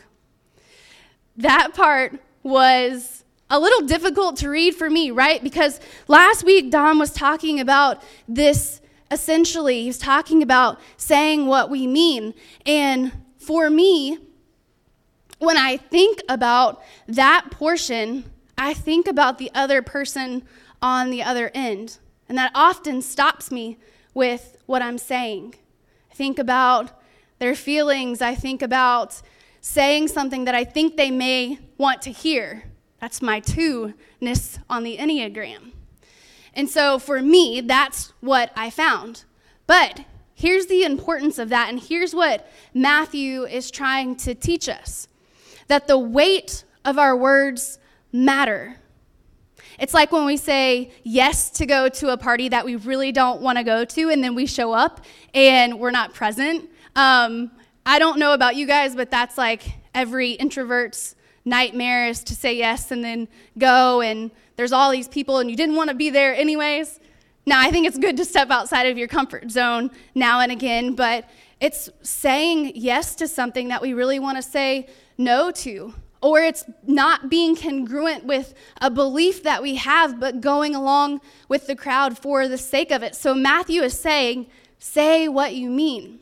That 1.37 1.73
part 1.73 2.19
was 2.43 3.23
a 3.49 3.59
little 3.59 3.87
difficult 3.87 4.37
to 4.37 4.49
read 4.49 4.75
for 4.75 4.89
me, 4.89 5.11
right? 5.11 5.43
Because 5.43 5.79
last 6.07 6.43
week, 6.43 6.69
Dom 6.69 6.99
was 6.99 7.11
talking 7.11 7.59
about 7.59 8.03
this 8.27 8.81
essentially. 9.11 9.83
He's 9.83 9.97
talking 9.97 10.43
about 10.43 10.79
saying 10.97 11.47
what 11.47 11.69
we 11.69 11.87
mean. 11.87 12.33
And 12.65 13.11
for 13.37 13.69
me, 13.69 14.19
when 15.39 15.57
I 15.57 15.77
think 15.77 16.21
about 16.29 16.81
that 17.07 17.49
portion, 17.49 18.25
I 18.57 18.73
think 18.73 19.07
about 19.07 19.37
the 19.37 19.49
other 19.55 19.81
person 19.81 20.43
on 20.81 21.09
the 21.09 21.23
other 21.23 21.49
end. 21.53 21.97
And 22.27 22.37
that 22.37 22.51
often 22.53 23.01
stops 23.01 23.51
me 23.51 23.77
with 24.13 24.57
what 24.65 24.81
I'm 24.81 24.97
saying. 24.97 25.55
I 26.11 26.13
think 26.13 26.37
about 26.37 26.91
their 27.39 27.55
feelings. 27.55 28.21
I 28.21 28.35
think 28.35 28.61
about 28.61 29.21
saying 29.61 30.09
something 30.09 30.45
that 30.45 30.55
I 30.55 30.63
think 30.63 30.95
they 30.95 31.11
may 31.11 31.59
want 31.77 32.01
to 32.03 32.11
hear. 32.11 32.63
That's 32.99 33.21
my 33.21 33.39
two 33.39 33.93
ness 34.21 34.59
on 34.69 34.83
the 34.83 34.97
Enneagram. 34.97 35.71
And 36.53 36.69
so 36.69 36.99
for 36.99 37.21
me, 37.21 37.61
that's 37.61 38.13
what 38.19 38.51
I 38.55 38.69
found. 38.69 39.23
But 39.67 40.01
here's 40.33 40.65
the 40.65 40.83
importance 40.83 41.37
of 41.37 41.49
that, 41.49 41.69
and 41.69 41.79
here's 41.79 42.13
what 42.13 42.49
Matthew 42.73 43.45
is 43.45 43.71
trying 43.71 44.15
to 44.17 44.33
teach 44.33 44.67
us 44.67 45.07
that 45.69 45.87
the 45.87 45.97
weight 45.97 46.65
of 46.83 46.99
our 46.99 47.15
words 47.15 47.79
matter. 48.11 48.75
It's 49.79 49.93
like 49.93 50.11
when 50.11 50.25
we 50.25 50.35
say 50.35 50.91
yes 51.03 51.49
to 51.51 51.65
go 51.65 51.87
to 51.87 52.09
a 52.09 52.17
party 52.17 52.49
that 52.49 52.65
we 52.65 52.75
really 52.75 53.13
don't 53.13 53.41
want 53.41 53.57
to 53.57 53.63
go 53.63 53.85
to, 53.85 54.09
and 54.09 54.21
then 54.21 54.35
we 54.35 54.45
show 54.45 54.73
up 54.73 55.05
and 55.33 55.79
we're 55.79 55.91
not 55.91 56.13
present. 56.13 56.69
Um, 56.95 57.51
I 57.85 57.97
don't 57.97 58.19
know 58.19 58.33
about 58.33 58.57
you 58.57 58.67
guys, 58.67 58.95
but 58.95 59.09
that's 59.09 59.37
like 59.37 59.63
every 59.95 60.31
introvert's 60.33 61.15
nightmare 61.45 62.07
is 62.07 62.23
to 62.25 62.35
say 62.35 62.57
yes 62.57 62.91
and 62.91 63.03
then 63.03 63.27
go, 63.57 64.01
and 64.01 64.31
there's 64.57 64.73
all 64.73 64.91
these 64.91 65.07
people, 65.07 65.39
and 65.39 65.49
you 65.49 65.55
didn't 65.55 65.75
want 65.75 65.89
to 65.89 65.95
be 65.95 66.09
there 66.09 66.35
anyways. 66.35 66.99
Now, 67.45 67.61
I 67.61 67.71
think 67.71 67.87
it's 67.87 67.97
good 67.97 68.17
to 68.17 68.25
step 68.25 68.49
outside 68.51 68.83
of 68.87 68.97
your 68.97 69.07
comfort 69.07 69.49
zone 69.49 69.91
now 70.13 70.41
and 70.41 70.51
again, 70.51 70.93
but 70.93 71.27
it's 71.59 71.89
saying 72.01 72.73
yes 72.75 73.15
to 73.15 73.27
something 73.27 73.67
that 73.67 73.81
we 73.81 73.93
really 73.93 74.19
want 74.19 74.37
to 74.37 74.41
say 74.41 74.87
no 75.17 75.51
to, 75.51 75.93
or 76.21 76.41
it's 76.41 76.65
not 76.85 77.29
being 77.29 77.55
congruent 77.55 78.25
with 78.25 78.53
a 78.81 78.89
belief 78.89 79.43
that 79.43 79.61
we 79.61 79.75
have, 79.75 80.19
but 80.19 80.41
going 80.41 80.75
along 80.75 81.21
with 81.47 81.67
the 81.67 81.75
crowd 81.75 82.17
for 82.17 82.47
the 82.47 82.57
sake 82.57 82.91
of 82.91 83.03
it. 83.03 83.15
So 83.15 83.33
Matthew 83.33 83.81
is 83.81 83.97
saying, 83.97 84.47
say 84.77 85.27
what 85.27 85.55
you 85.55 85.69
mean. 85.69 86.19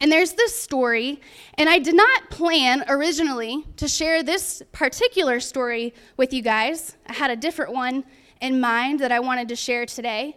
And 0.00 0.10
there's 0.12 0.32
this 0.32 0.56
story, 0.58 1.20
and 1.54 1.68
I 1.68 1.78
did 1.78 1.96
not 1.96 2.30
plan 2.30 2.84
originally 2.88 3.64
to 3.76 3.88
share 3.88 4.22
this 4.22 4.62
particular 4.72 5.40
story 5.40 5.92
with 6.16 6.32
you 6.32 6.42
guys. 6.42 6.96
I 7.08 7.14
had 7.14 7.30
a 7.30 7.36
different 7.36 7.72
one 7.72 8.04
in 8.40 8.60
mind 8.60 9.00
that 9.00 9.10
I 9.10 9.20
wanted 9.20 9.48
to 9.48 9.56
share 9.56 9.84
today. 9.84 10.36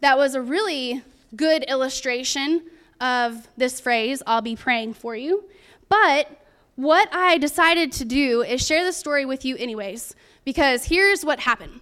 That 0.00 0.16
was 0.16 0.34
a 0.34 0.42
really 0.42 1.02
good 1.34 1.64
illustration 1.64 2.62
of 3.00 3.48
this 3.56 3.80
phrase, 3.80 4.22
I'll 4.26 4.42
be 4.42 4.56
praying 4.56 4.94
for 4.94 5.14
you. 5.14 5.44
But 5.88 6.28
what 6.76 7.08
I 7.12 7.38
decided 7.38 7.92
to 7.92 8.04
do 8.04 8.42
is 8.42 8.64
share 8.64 8.84
the 8.84 8.92
story 8.92 9.24
with 9.24 9.44
you, 9.44 9.56
anyways, 9.56 10.14
because 10.44 10.84
here's 10.84 11.24
what 11.24 11.40
happened. 11.40 11.80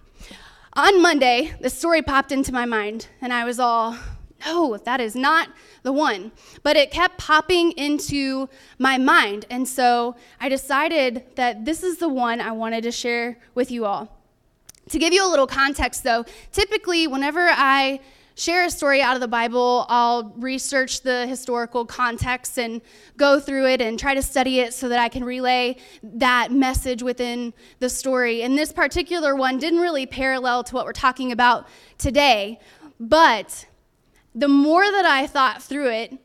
On 0.73 1.01
Monday, 1.01 1.53
the 1.61 1.69
story 1.69 2.01
popped 2.01 2.31
into 2.31 2.53
my 2.53 2.65
mind, 2.65 3.07
and 3.21 3.31
I 3.31 3.45
was 3.45 3.59
all, 3.59 3.97
no, 4.45 4.77
that 4.77 4.99
is 4.99 5.15
not 5.15 5.49
the 5.83 5.93
one. 5.93 6.31
But 6.63 6.75
it 6.75 6.91
kept 6.91 7.17
popping 7.17 7.71
into 7.73 8.49
my 8.77 8.97
mind, 8.97 9.45
and 9.49 9.67
so 9.67 10.15
I 10.39 10.49
decided 10.49 11.23
that 11.35 11.65
this 11.65 11.83
is 11.83 11.97
the 11.97 12.09
one 12.09 12.41
I 12.41 12.51
wanted 12.51 12.83
to 12.83 12.91
share 12.91 13.37
with 13.53 13.71
you 13.71 13.85
all. 13.85 14.11
To 14.89 14.99
give 14.99 15.13
you 15.13 15.25
a 15.25 15.29
little 15.29 15.47
context, 15.47 16.03
though, 16.03 16.25
typically, 16.51 17.07
whenever 17.07 17.49
I 17.49 18.01
share 18.35 18.65
a 18.65 18.69
story 18.69 19.01
out 19.01 19.15
of 19.15 19.21
the 19.21 19.27
Bible, 19.27 19.85
I'll 19.89 20.33
research 20.37 21.01
the 21.01 21.25
historical 21.25 21.85
context 21.85 22.59
and 22.59 22.81
go 23.17 23.39
through 23.39 23.67
it 23.67 23.81
and 23.81 23.97
try 23.97 24.13
to 24.13 24.21
study 24.21 24.59
it 24.59 24.73
so 24.73 24.89
that 24.89 24.99
I 24.99 25.09
can 25.09 25.23
relay 25.23 25.77
that 26.03 26.51
message 26.51 27.01
within 27.01 27.53
the 27.79 27.89
story. 27.89 28.43
And 28.43 28.57
this 28.57 28.73
particular 28.73 29.35
one 29.35 29.57
didn't 29.57 29.79
really 29.79 30.05
parallel 30.05 30.63
to 30.65 30.75
what 30.75 30.85
we're 30.85 30.93
talking 30.93 31.31
about 31.31 31.67
today, 31.97 32.59
but 32.99 33.65
the 34.33 34.49
more 34.49 34.83
that 34.83 35.05
I 35.05 35.27
thought 35.27 35.63
through 35.63 35.91
it, 35.91 36.17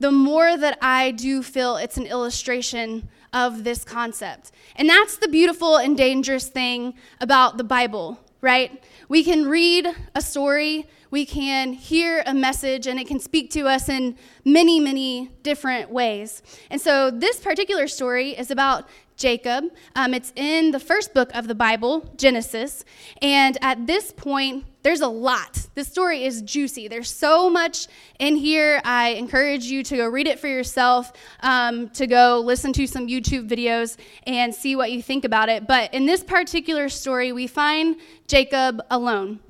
the 0.00 0.12
more 0.12 0.56
that 0.56 0.78
I 0.80 1.10
do 1.10 1.42
feel 1.42 1.76
it's 1.76 1.96
an 1.96 2.06
illustration 2.06 3.08
of 3.32 3.64
this 3.64 3.84
concept. 3.84 4.52
And 4.76 4.88
that's 4.88 5.16
the 5.16 5.28
beautiful 5.28 5.76
and 5.76 5.96
dangerous 5.96 6.48
thing 6.48 6.94
about 7.20 7.58
the 7.58 7.64
Bible, 7.64 8.18
right? 8.40 8.82
We 9.08 9.24
can 9.24 9.46
read 9.46 9.88
a 10.14 10.20
story 10.20 10.86
we 11.10 11.24
can 11.24 11.72
hear 11.72 12.22
a 12.26 12.34
message 12.34 12.86
and 12.86 12.98
it 12.98 13.06
can 13.06 13.18
speak 13.18 13.50
to 13.52 13.66
us 13.66 13.88
in 13.88 14.16
many, 14.44 14.78
many 14.78 15.30
different 15.42 15.90
ways. 15.90 16.42
And 16.70 16.80
so 16.80 17.10
this 17.10 17.40
particular 17.40 17.88
story 17.88 18.30
is 18.30 18.50
about 18.50 18.88
Jacob. 19.18 19.64
Um, 19.96 20.14
it's 20.14 20.32
in 20.36 20.70
the 20.70 20.78
first 20.80 21.12
book 21.12 21.30
of 21.34 21.48
the 21.48 21.54
Bible, 21.54 22.08
Genesis. 22.16 22.84
And 23.20 23.58
at 23.60 23.86
this 23.86 24.12
point, 24.12 24.64
there's 24.82 25.00
a 25.00 25.08
lot. 25.08 25.66
This 25.74 25.88
story 25.88 26.24
is 26.24 26.40
juicy. 26.40 26.86
There's 26.86 27.10
so 27.10 27.50
much 27.50 27.88
in 28.20 28.36
here. 28.36 28.80
I 28.84 29.10
encourage 29.10 29.64
you 29.64 29.82
to 29.82 29.96
go 29.96 30.06
read 30.06 30.28
it 30.28 30.38
for 30.38 30.46
yourself, 30.46 31.12
um, 31.40 31.90
to 31.90 32.06
go 32.06 32.40
listen 32.44 32.72
to 32.74 32.86
some 32.86 33.08
YouTube 33.08 33.48
videos 33.48 33.96
and 34.26 34.54
see 34.54 34.76
what 34.76 34.92
you 34.92 35.02
think 35.02 35.24
about 35.24 35.48
it. 35.48 35.66
But 35.66 35.92
in 35.92 36.06
this 36.06 36.22
particular 36.22 36.88
story, 36.88 37.32
we 37.32 37.48
find 37.48 37.96
Jacob 38.28 38.80
alone. 38.88 39.40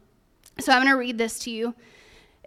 So 0.61 0.73
I'm 0.73 0.83
going 0.83 0.93
to 0.93 0.99
read 0.99 1.19
this 1.19 1.39
to 1.41 1.51
you. 1.51 1.75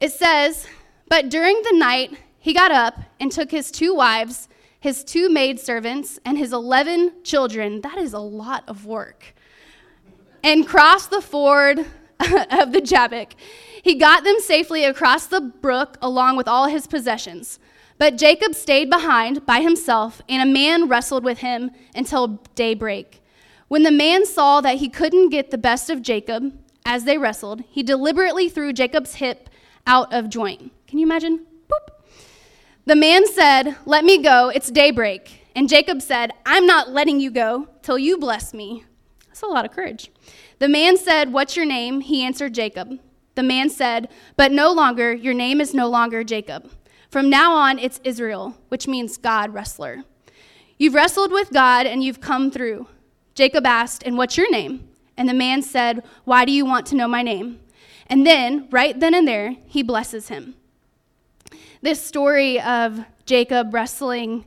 It 0.01 0.11
says, 0.11 0.67
But 1.07 1.29
during 1.29 1.61
the 1.61 1.77
night 1.77 2.17
he 2.39 2.53
got 2.53 2.71
up 2.71 2.99
and 3.19 3.31
took 3.31 3.51
his 3.51 3.69
two 3.69 3.93
wives, 3.93 4.49
his 4.81 5.03
two 5.03 5.29
maidservants, 5.29 6.19
and 6.25 6.39
his 6.39 6.51
11 6.51 7.23
children. 7.23 7.81
That 7.81 7.99
is 7.99 8.13
a 8.13 8.19
lot 8.19 8.63
of 8.67 8.85
work. 8.85 9.35
And 10.43 10.67
crossed 10.67 11.11
the 11.11 11.21
ford 11.21 11.79
of 12.19 12.71
the 12.71 12.81
Jabbok. 12.83 13.33
He 13.83 13.93
got 13.93 14.23
them 14.23 14.39
safely 14.39 14.83
across 14.83 15.27
the 15.27 15.39
brook 15.39 15.97
along 16.01 16.35
with 16.35 16.47
all 16.47 16.65
his 16.65 16.87
possessions. 16.87 17.59
But 17.99 18.17
Jacob 18.17 18.55
stayed 18.55 18.89
behind 18.89 19.45
by 19.45 19.61
himself, 19.61 20.23
and 20.27 20.41
a 20.41 20.51
man 20.51 20.87
wrestled 20.87 21.23
with 21.23 21.37
him 21.37 21.69
until 21.93 22.41
daybreak. 22.55 23.21
When 23.67 23.83
the 23.83 23.91
man 23.91 24.25
saw 24.25 24.61
that 24.61 24.77
he 24.77 24.89
couldn't 24.89 25.29
get 25.29 25.51
the 25.51 25.59
best 25.59 25.91
of 25.91 26.01
Jacob 26.01 26.57
as 26.83 27.03
they 27.03 27.19
wrestled, 27.19 27.63
he 27.69 27.83
deliberately 27.83 28.49
threw 28.49 28.73
Jacob's 28.73 29.15
hip 29.15 29.47
out 29.85 30.11
of 30.11 30.27
joint. 30.27 30.71
Can 30.87 30.97
you 30.97 31.05
imagine? 31.05 31.45
The 32.85 32.95
man 32.95 33.27
said, 33.27 33.75
Let 33.85 34.03
me 34.03 34.17
go, 34.17 34.49
it's 34.49 34.71
daybreak. 34.71 35.45
And 35.55 35.69
Jacob 35.69 36.01
said, 36.01 36.31
I'm 36.45 36.65
not 36.65 36.89
letting 36.89 37.19
you 37.19 37.29
go 37.29 37.67
till 37.81 37.99
you 37.99 38.17
bless 38.17 38.53
me. 38.53 38.85
That's 39.27 39.43
a 39.43 39.47
lot 39.47 39.65
of 39.65 39.71
courage. 39.71 40.09
The 40.59 40.67
man 40.67 40.97
said, 40.97 41.31
What's 41.31 41.55
your 41.55 41.65
name? 41.65 42.01
He 42.01 42.23
answered, 42.23 42.53
Jacob. 42.53 42.99
The 43.35 43.43
man 43.43 43.69
said, 43.69 44.09
But 44.35 44.51
no 44.51 44.71
longer, 44.71 45.13
your 45.13 45.33
name 45.33 45.61
is 45.61 45.73
no 45.73 45.87
longer 45.89 46.23
Jacob. 46.23 46.71
From 47.09 47.29
now 47.29 47.53
on, 47.53 47.77
it's 47.77 47.99
Israel, 48.03 48.57
which 48.69 48.87
means 48.87 49.17
God 49.17 49.53
wrestler. 49.53 50.03
You've 50.77 50.95
wrestled 50.95 51.31
with 51.31 51.51
God 51.51 51.85
and 51.85 52.03
you've 52.03 52.21
come 52.21 52.49
through. 52.49 52.87
Jacob 53.35 53.65
asked, 53.65 54.03
And 54.03 54.17
what's 54.17 54.37
your 54.37 54.49
name? 54.49 54.87
And 55.17 55.29
the 55.29 55.33
man 55.33 55.61
said, 55.61 56.03
Why 56.23 56.45
do 56.45 56.51
you 56.51 56.65
want 56.65 56.87
to 56.87 56.95
know 56.95 57.07
my 57.07 57.21
name? 57.21 57.59
And 58.07 58.25
then, 58.25 58.67
right 58.71 58.99
then 58.99 59.13
and 59.13 59.27
there, 59.27 59.55
he 59.67 59.83
blesses 59.83 60.29
him. 60.29 60.55
This 61.83 61.99
story 61.99 62.61
of 62.61 63.03
Jacob 63.25 63.73
wrestling 63.73 64.45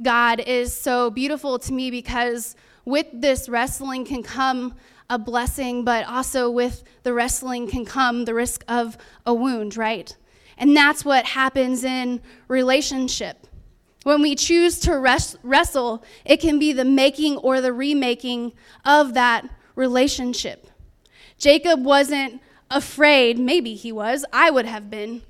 God 0.00 0.38
is 0.38 0.72
so 0.72 1.10
beautiful 1.10 1.58
to 1.58 1.72
me 1.72 1.90
because 1.90 2.54
with 2.84 3.08
this 3.12 3.48
wrestling 3.48 4.04
can 4.04 4.22
come 4.22 4.74
a 5.10 5.18
blessing, 5.18 5.84
but 5.84 6.06
also 6.06 6.48
with 6.48 6.84
the 7.02 7.12
wrestling 7.12 7.68
can 7.68 7.84
come 7.84 8.26
the 8.26 8.34
risk 8.34 8.64
of 8.68 8.96
a 9.26 9.34
wound, 9.34 9.76
right? 9.76 10.16
And 10.56 10.76
that's 10.76 11.04
what 11.04 11.24
happens 11.26 11.82
in 11.82 12.20
relationship. 12.46 13.48
When 14.04 14.22
we 14.22 14.36
choose 14.36 14.78
to 14.80 14.96
res- 14.98 15.36
wrestle, 15.42 16.04
it 16.24 16.36
can 16.36 16.60
be 16.60 16.72
the 16.72 16.84
making 16.84 17.38
or 17.38 17.60
the 17.60 17.72
remaking 17.72 18.52
of 18.84 19.14
that 19.14 19.48
relationship. 19.74 20.68
Jacob 21.38 21.84
wasn't 21.84 22.40
afraid, 22.70 23.36
maybe 23.36 23.74
he 23.74 23.90
was, 23.90 24.24
I 24.32 24.50
would 24.50 24.66
have 24.66 24.88
been, 24.88 25.22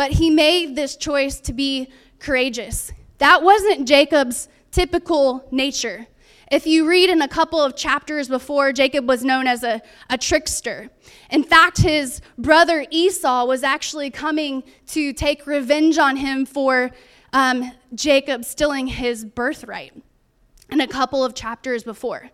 but 0.00 0.12
he 0.12 0.30
made 0.30 0.76
this 0.76 0.96
choice 0.96 1.40
to 1.40 1.52
be 1.52 1.86
courageous. 2.20 2.90
That 3.18 3.42
wasn't 3.42 3.86
Jacob's 3.86 4.48
typical 4.70 5.46
nature. 5.50 6.06
If 6.50 6.66
you 6.66 6.88
read 6.88 7.10
in 7.10 7.20
a 7.20 7.28
couple 7.28 7.60
of 7.60 7.76
chapters 7.76 8.26
before, 8.26 8.72
Jacob 8.72 9.06
was 9.06 9.22
known 9.22 9.46
as 9.46 9.62
a, 9.62 9.82
a 10.08 10.16
trickster. 10.16 10.88
In 11.28 11.44
fact, 11.44 11.82
his 11.82 12.22
brother 12.38 12.86
Esau 12.90 13.44
was 13.44 13.62
actually 13.62 14.10
coming 14.10 14.62
to 14.86 15.12
take 15.12 15.46
revenge 15.46 15.98
on 15.98 16.16
him 16.16 16.46
for 16.46 16.92
um, 17.34 17.70
Jacob 17.94 18.46
stealing 18.46 18.86
his 18.86 19.26
birthright 19.26 19.92
in 20.70 20.80
a 20.80 20.88
couple 20.88 21.22
of 21.22 21.34
chapters 21.34 21.82
before. 21.82 22.30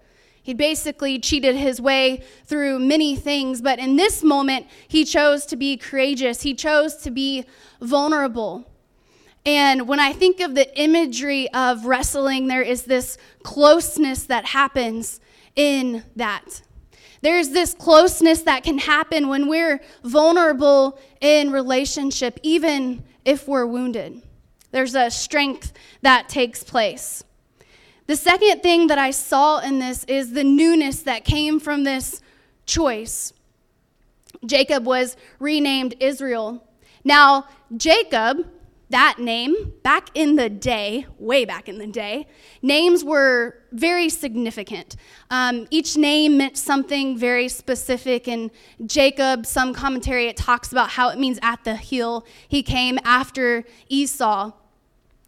He 0.47 0.55
basically 0.55 1.19
cheated 1.19 1.57
his 1.57 1.81
way 1.81 2.23
through 2.45 2.79
many 2.79 3.17
things, 3.17 3.61
but 3.61 3.81
in 3.81 3.97
this 3.97 4.23
moment, 4.23 4.69
he 4.87 5.05
chose 5.05 5.45
to 5.47 5.57
be 5.57 5.77
courageous. 5.77 6.43
He 6.43 6.55
chose 6.55 6.95
to 6.99 7.11
be 7.11 7.47
vulnerable. 7.81 8.71
And 9.45 9.89
when 9.89 9.99
I 9.99 10.13
think 10.13 10.39
of 10.39 10.55
the 10.55 10.73
imagery 10.81 11.53
of 11.53 11.85
wrestling, 11.85 12.47
there 12.47 12.63
is 12.63 12.85
this 12.85 13.19
closeness 13.43 14.23
that 14.27 14.45
happens 14.45 15.19
in 15.57 16.05
that. 16.15 16.63
There's 17.23 17.49
this 17.49 17.75
closeness 17.75 18.43
that 18.43 18.63
can 18.63 18.79
happen 18.79 19.27
when 19.27 19.49
we're 19.49 19.81
vulnerable 20.05 21.01
in 21.21 21.51
relationship, 21.51 22.39
even 22.45 23.03
if 23.25 23.49
we're 23.49 23.67
wounded. 23.67 24.23
There's 24.71 24.95
a 24.95 25.11
strength 25.11 25.73
that 26.03 26.29
takes 26.29 26.63
place. 26.63 27.25
The 28.07 28.17
second 28.17 28.63
thing 28.63 28.87
that 28.87 28.99
I 28.99 29.11
saw 29.11 29.59
in 29.59 29.79
this 29.79 30.05
is 30.05 30.33
the 30.33 30.45
newness 30.45 31.03
that 31.03 31.25
came 31.25 31.59
from 31.59 31.85
this 31.85 32.21
choice. 32.65 33.33
Jacob 34.45 34.87
was 34.87 35.17
renamed 35.39 35.95
Israel. 36.01 36.63
Now, 37.05 37.47
Jacob 37.77 38.47
that 38.91 39.19
name, 39.19 39.73
back 39.83 40.11
in 40.15 40.37
the 40.37 40.49
day, 40.49 41.07
way 41.19 41.45
back 41.45 41.69
in 41.69 41.79
the 41.79 41.89
day, 41.89 42.29
names 42.63 43.03
were 43.03 43.59
very 43.73 44.09
significant. 44.09 44.95
Um, 45.29 45.67
each 45.71 45.97
name 45.97 46.37
meant 46.37 46.57
something 46.57 47.19
very 47.19 47.49
specific. 47.49 48.29
And 48.29 48.51
Jacob, 48.87 49.45
some 49.45 49.75
commentary, 49.75 50.29
it 50.29 50.37
talks 50.37 50.71
about 50.71 50.91
how 50.91 51.09
it 51.09 51.19
means 51.19 51.41
at 51.43 51.65
the 51.65 51.75
heel. 51.75 52.25
He 52.47 52.63
came 52.63 52.99
after 53.03 53.65
Esau. 53.89 54.53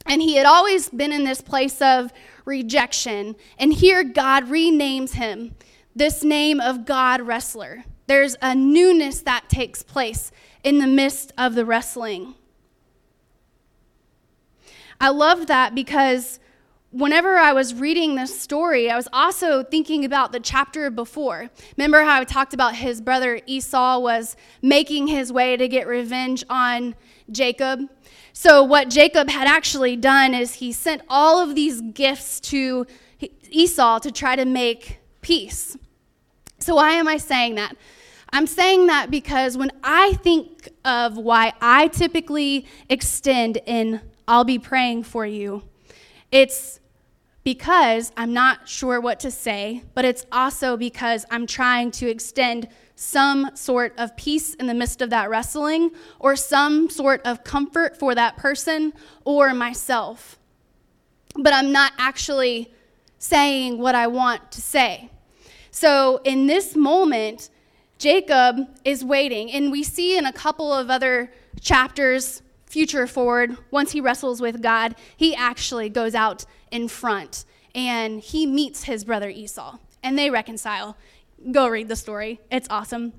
And 0.07 0.23
he 0.23 0.37
had 0.37 0.47
always 0.47 0.88
been 0.88 1.12
in 1.12 1.25
this 1.25 1.41
place 1.41 1.83
of 1.83 2.12
rejection. 2.49 3.37
And 3.59 3.73
here 3.73 4.03
God 4.03 4.47
renames 4.47 5.13
him 5.13 5.55
this 5.95 6.25
name 6.25 6.61
of 6.61 6.85
God 6.85 7.21
wrestler. 7.21 7.85
There's 8.09 8.37
a 8.43 8.55
newness 8.55 9.21
that 9.23 9.49
takes 9.49 9.83
place 9.83 10.33
in 10.65 10.79
the 10.79 10.87
midst 10.87 11.33
of 11.39 11.55
the 11.55 11.65
wrestling. 11.65 12.35
I 15.01 15.11
love 15.11 15.47
that 15.47 15.75
because 15.75 16.41
whenever 16.90 17.37
I 17.37 17.53
was 17.53 17.74
reading 17.74 18.14
this 18.14 18.38
story, 18.38 18.90
I 18.90 18.96
was 18.96 19.09
also 19.12 19.62
thinking 19.62 20.05
about 20.05 20.33
the 20.33 20.40
chapter 20.40 20.90
before. 20.90 21.51
Remember 21.77 22.03
how 22.03 22.20
I 22.20 22.24
talked 22.24 22.55
about 22.55 22.74
his 22.74 23.01
brother 23.01 23.40
Esau 23.46 23.98
was 23.98 24.37
making 24.62 25.09
his 25.09 25.33
way 25.33 25.57
to 25.57 25.68
get 25.68 25.87
revenge 25.87 26.44
on 26.48 26.94
Jacob? 27.31 27.81
So, 28.33 28.62
what 28.62 28.88
Jacob 28.88 29.29
had 29.29 29.48
actually 29.48 29.96
done 29.96 30.33
is 30.33 30.55
he 30.55 30.72
sent 30.72 31.03
all 31.09 31.40
of 31.42 31.55
these 31.55 31.81
gifts 31.81 32.40
to 32.40 32.87
Esau 33.51 33.98
to 33.98 34.12
try 34.12 34.37
to 34.37 34.44
make 34.44 35.01
peace. 35.20 35.77
So, 36.59 36.77
why 36.77 36.92
am 36.92 37.09
I 37.09 37.16
saying 37.16 37.57
that? 37.57 37.77
I'm 38.31 38.46
saying 38.46 38.87
that 38.87 39.11
because 39.11 39.57
when 39.57 39.72
I 39.83 40.12
think 40.14 40.68
of 40.85 41.16
why 41.16 41.53
I 41.61 41.88
typically 41.88 42.66
extend 42.88 43.59
in 43.66 44.01
I'll 44.29 44.44
be 44.44 44.59
praying 44.59 45.05
for 45.05 45.24
you. 45.24 45.62
It's 46.31 46.78
because 47.49 48.13
I'm 48.15 48.35
not 48.35 48.69
sure 48.69 49.01
what 49.01 49.21
to 49.21 49.31
say, 49.31 49.83
but 49.95 50.05
it's 50.05 50.27
also 50.31 50.77
because 50.77 51.25
I'm 51.31 51.47
trying 51.47 51.91
to 51.93 52.07
extend 52.07 52.69
some 52.95 53.57
sort 53.57 53.95
of 53.97 54.15
peace 54.19 54.53
in 54.53 54.67
the 54.67 54.75
midst 54.75 55.01
of 55.01 55.09
that 55.09 55.31
wrestling 55.31 55.93
or 56.19 56.37
some 56.37 56.91
sort 56.91 57.23
of 57.25 57.45
comfort 57.45 57.99
for 57.99 58.15
that 58.15 58.37
person 58.37 58.93
or 59.25 59.55
myself. 59.55 60.39
But 61.37 61.55
I'm 61.55 61.73
not 61.73 61.93
actually 61.97 62.71
saying 63.19 63.79
what 63.79 63.95
I 63.95 64.09
want 64.09 64.53
to 64.53 64.61
say. 64.61 65.09
So 65.71 66.21
in 66.25 66.49
this 66.49 66.77
moment, 66.77 67.49
Jacob 67.97 68.59
is 68.85 69.03
waiting, 69.03 69.51
and 69.53 69.73
we 69.73 69.83
see 69.83 70.19
in 70.19 70.27
a 70.27 70.35
couple 70.35 70.71
of 70.71 70.91
other 70.91 71.33
chapters 71.63 72.43
future 72.69 73.07
forward, 73.07 73.57
once 73.71 73.93
he 73.93 74.01
wrestles 74.01 74.41
with 74.41 74.63
God, 74.63 74.95
he 75.17 75.35
actually 75.35 75.89
goes 75.89 76.15
out 76.15 76.45
in 76.71 76.89
front 76.89 77.45
and 77.75 78.21
he 78.21 78.47
meets 78.47 78.85
his 78.85 79.05
brother 79.05 79.29
Esau 79.29 79.79
and 80.03 80.19
they 80.19 80.31
reconcile. 80.31 80.97
Go 81.51 81.69
read 81.69 81.89
the 81.89 81.97
story, 81.97 82.41
it's 82.51 82.69
awesome. 82.71 83.13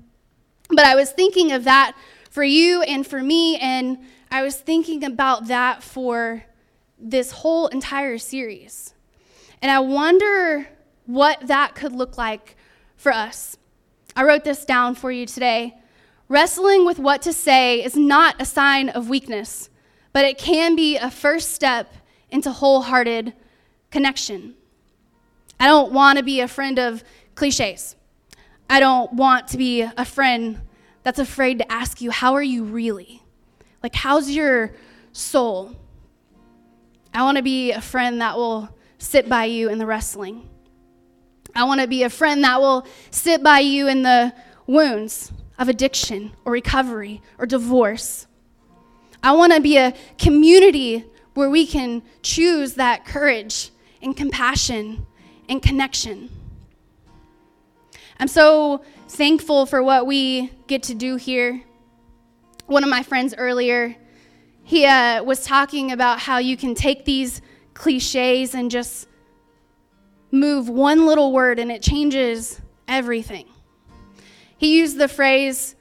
But 0.68 0.84
I 0.84 0.94
was 0.94 1.10
thinking 1.10 1.52
of 1.52 1.64
that 1.64 1.96
for 2.30 2.44
you 2.44 2.82
and 2.82 3.04
for 3.04 3.22
me, 3.22 3.56
and 3.58 3.98
I 4.30 4.42
was 4.42 4.56
thinking 4.56 5.02
about 5.02 5.48
that 5.48 5.82
for 5.82 6.44
this 6.98 7.32
whole 7.32 7.66
entire 7.68 8.18
series. 8.18 8.94
And 9.60 9.70
I 9.70 9.80
wonder 9.80 10.68
what 11.06 11.48
that 11.48 11.74
could 11.74 11.92
look 11.92 12.16
like 12.16 12.56
for 12.96 13.12
us. 13.12 13.56
I 14.14 14.22
wrote 14.22 14.44
this 14.44 14.64
down 14.64 14.94
for 14.94 15.10
you 15.10 15.26
today. 15.26 15.76
Wrestling 16.30 16.86
with 16.86 17.00
what 17.00 17.22
to 17.22 17.32
say 17.32 17.82
is 17.82 17.96
not 17.96 18.36
a 18.38 18.44
sign 18.44 18.88
of 18.88 19.08
weakness, 19.08 19.68
but 20.12 20.24
it 20.24 20.38
can 20.38 20.76
be 20.76 20.96
a 20.96 21.10
first 21.10 21.50
step 21.50 21.92
into 22.30 22.52
wholehearted 22.52 23.34
connection. 23.90 24.54
I 25.58 25.66
don't 25.66 25.92
want 25.92 26.18
to 26.18 26.24
be 26.24 26.38
a 26.38 26.46
friend 26.46 26.78
of 26.78 27.02
cliches. 27.34 27.96
I 28.70 28.78
don't 28.78 29.12
want 29.14 29.48
to 29.48 29.58
be 29.58 29.82
a 29.82 30.04
friend 30.04 30.60
that's 31.02 31.18
afraid 31.18 31.58
to 31.58 31.72
ask 31.72 32.00
you, 32.00 32.12
How 32.12 32.34
are 32.34 32.42
you 32.42 32.62
really? 32.62 33.24
Like, 33.82 33.96
how's 33.96 34.30
your 34.30 34.70
soul? 35.10 35.74
I 37.12 37.24
want 37.24 37.38
to 37.38 37.42
be 37.42 37.72
a 37.72 37.80
friend 37.80 38.20
that 38.20 38.36
will 38.36 38.68
sit 38.98 39.28
by 39.28 39.46
you 39.46 39.68
in 39.68 39.78
the 39.78 39.86
wrestling. 39.86 40.48
I 41.56 41.64
want 41.64 41.80
to 41.80 41.88
be 41.88 42.04
a 42.04 42.10
friend 42.10 42.44
that 42.44 42.60
will 42.60 42.86
sit 43.10 43.42
by 43.42 43.58
you 43.58 43.88
in 43.88 44.02
the 44.02 44.32
wounds 44.68 45.32
of 45.60 45.68
addiction 45.68 46.32
or 46.44 46.52
recovery 46.52 47.22
or 47.38 47.46
divorce. 47.46 48.26
I 49.22 49.32
want 49.32 49.52
to 49.52 49.60
be 49.60 49.76
a 49.76 49.94
community 50.18 51.04
where 51.34 51.50
we 51.50 51.66
can 51.66 52.02
choose 52.22 52.74
that 52.74 53.04
courage 53.04 53.70
and 54.02 54.16
compassion 54.16 55.06
and 55.48 55.62
connection. 55.62 56.30
I'm 58.18 58.28
so 58.28 58.82
thankful 59.08 59.66
for 59.66 59.82
what 59.82 60.06
we 60.06 60.50
get 60.66 60.82
to 60.84 60.94
do 60.94 61.16
here. 61.16 61.62
One 62.66 62.82
of 62.82 62.90
my 62.90 63.02
friends 63.02 63.34
earlier, 63.36 63.94
he 64.64 64.86
uh, 64.86 65.22
was 65.22 65.44
talking 65.44 65.92
about 65.92 66.20
how 66.20 66.38
you 66.38 66.56
can 66.56 66.74
take 66.74 67.04
these 67.04 67.42
cliches 67.74 68.54
and 68.54 68.70
just 68.70 69.08
move 70.30 70.68
one 70.68 71.06
little 71.06 71.32
word 71.32 71.58
and 71.58 71.70
it 71.70 71.82
changes 71.82 72.60
everything. 72.88 73.46
He 74.60 74.76
used 74.76 74.98
the 74.98 75.08
phrase, 75.08 75.74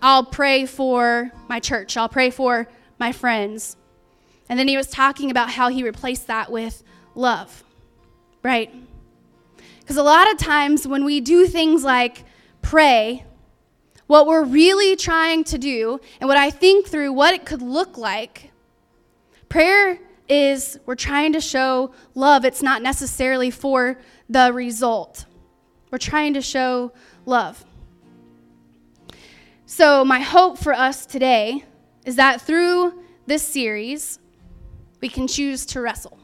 I'll 0.00 0.24
pray 0.24 0.64
for 0.64 1.30
my 1.50 1.60
church, 1.60 1.98
I'll 1.98 2.08
pray 2.08 2.30
for 2.30 2.66
my 2.98 3.12
friends. 3.12 3.76
And 4.48 4.58
then 4.58 4.68
he 4.68 4.76
was 4.78 4.86
talking 4.86 5.30
about 5.30 5.50
how 5.50 5.68
he 5.68 5.84
replaced 5.84 6.28
that 6.28 6.50
with 6.50 6.82
love, 7.14 7.62
right? 8.42 8.74
Because 9.80 9.98
a 9.98 10.02
lot 10.02 10.32
of 10.32 10.38
times 10.38 10.88
when 10.88 11.04
we 11.04 11.20
do 11.20 11.46
things 11.46 11.84
like 11.84 12.24
pray, 12.62 13.26
what 14.06 14.26
we're 14.26 14.44
really 14.44 14.96
trying 14.96 15.44
to 15.44 15.58
do, 15.58 16.00
and 16.18 16.26
what 16.26 16.38
I 16.38 16.48
think 16.48 16.86
through 16.86 17.12
what 17.12 17.34
it 17.34 17.44
could 17.44 17.60
look 17.60 17.98
like, 17.98 18.50
prayer 19.50 19.98
is 20.26 20.78
we're 20.86 20.94
trying 20.94 21.34
to 21.34 21.40
show 21.42 21.92
love. 22.14 22.46
It's 22.46 22.62
not 22.62 22.80
necessarily 22.80 23.50
for 23.50 23.98
the 24.30 24.54
result. 24.54 25.26
We're 25.90 25.98
trying 25.98 26.32
to 26.32 26.40
show 26.40 26.92
love. 27.26 27.62
So, 29.74 30.04
my 30.04 30.20
hope 30.20 30.58
for 30.58 30.74
us 30.74 31.06
today 31.06 31.64
is 32.04 32.16
that 32.16 32.42
through 32.42 32.92
this 33.24 33.42
series, 33.42 34.18
we 35.00 35.08
can 35.08 35.26
choose 35.26 35.64
to 35.64 35.80
wrestle. 35.80 36.18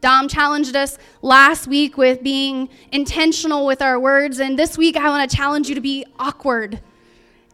Dom 0.00 0.26
challenged 0.26 0.74
us 0.74 0.98
last 1.22 1.68
week 1.68 1.96
with 1.96 2.24
being 2.24 2.68
intentional 2.90 3.64
with 3.64 3.80
our 3.80 4.00
words, 4.00 4.40
and 4.40 4.58
this 4.58 4.76
week 4.76 4.96
I 4.96 5.08
want 5.08 5.30
to 5.30 5.36
challenge 5.36 5.68
you 5.68 5.76
to 5.76 5.80
be 5.80 6.04
awkward 6.18 6.80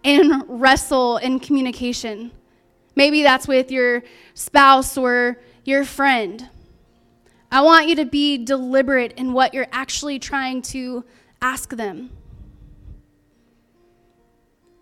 and 0.03 0.43
wrestle 0.49 1.19
in 1.19 1.41
communication. 1.41 2.33
Maybe 2.95 3.23
that's 3.23 3.47
with 3.47 3.71
your 3.71 4.03
spouse 4.33 4.97
or 4.97 5.39
your 5.67 5.85
friend. 5.85 6.49
I 7.53 7.61
want 7.61 7.87
you 7.89 7.97
to 7.97 8.07
be 8.07 8.39
deliberate 8.39 9.13
in 9.19 9.35
what 9.35 9.53
you're 9.53 9.69
actually 9.73 10.19
trying 10.19 10.63
to 10.63 11.05
ask 11.43 11.77
them. 11.77 12.13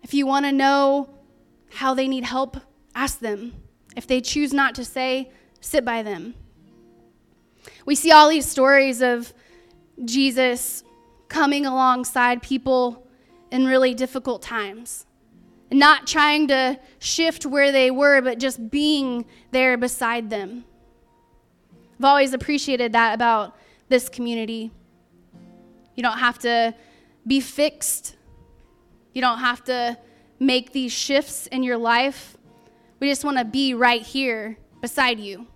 If 0.05 0.13
you 0.13 0.27
want 0.27 0.45
to 0.45 0.51
know 0.51 1.09
how 1.73 1.95
they 1.95 2.07
need 2.07 2.25
help, 2.25 2.57
ask 2.93 3.17
them. 3.17 3.55
If 3.97 4.05
they 4.05 4.21
choose 4.21 4.53
not 4.53 4.75
to 4.75 4.85
say, 4.85 5.31
sit 5.61 5.83
by 5.83 6.03
them. 6.03 6.35
We 7.87 7.95
see 7.95 8.11
all 8.11 8.29
these 8.29 8.47
stories 8.47 9.01
of 9.01 9.33
Jesus 10.03 10.83
coming 11.27 11.65
alongside 11.65 12.43
people 12.43 13.07
in 13.49 13.65
really 13.65 13.95
difficult 13.95 14.43
times. 14.43 15.07
Not 15.71 16.05
trying 16.05 16.49
to 16.49 16.79
shift 16.99 17.47
where 17.47 17.71
they 17.71 17.89
were, 17.89 18.21
but 18.21 18.37
just 18.37 18.69
being 18.69 19.25
there 19.49 19.75
beside 19.75 20.29
them. 20.29 20.65
I've 21.97 22.05
always 22.05 22.31
appreciated 22.31 22.93
that 22.93 23.15
about 23.15 23.57
this 23.89 24.07
community. 24.07 24.69
You 25.95 26.03
don't 26.03 26.19
have 26.19 26.37
to 26.39 26.75
be 27.25 27.39
fixed, 27.39 28.17
you 29.15 29.21
don't 29.21 29.39
have 29.39 29.63
to 29.63 29.97
make 30.39 30.73
these 30.73 30.91
shifts 30.91 31.47
in 31.47 31.63
your 31.63 31.77
life. 31.77 32.37
We 32.99 33.09
just 33.09 33.23
want 33.23 33.37
to 33.37 33.45
be 33.45 33.73
right 33.73 34.01
here 34.01 34.57
beside 34.81 35.19
you. 35.19 35.47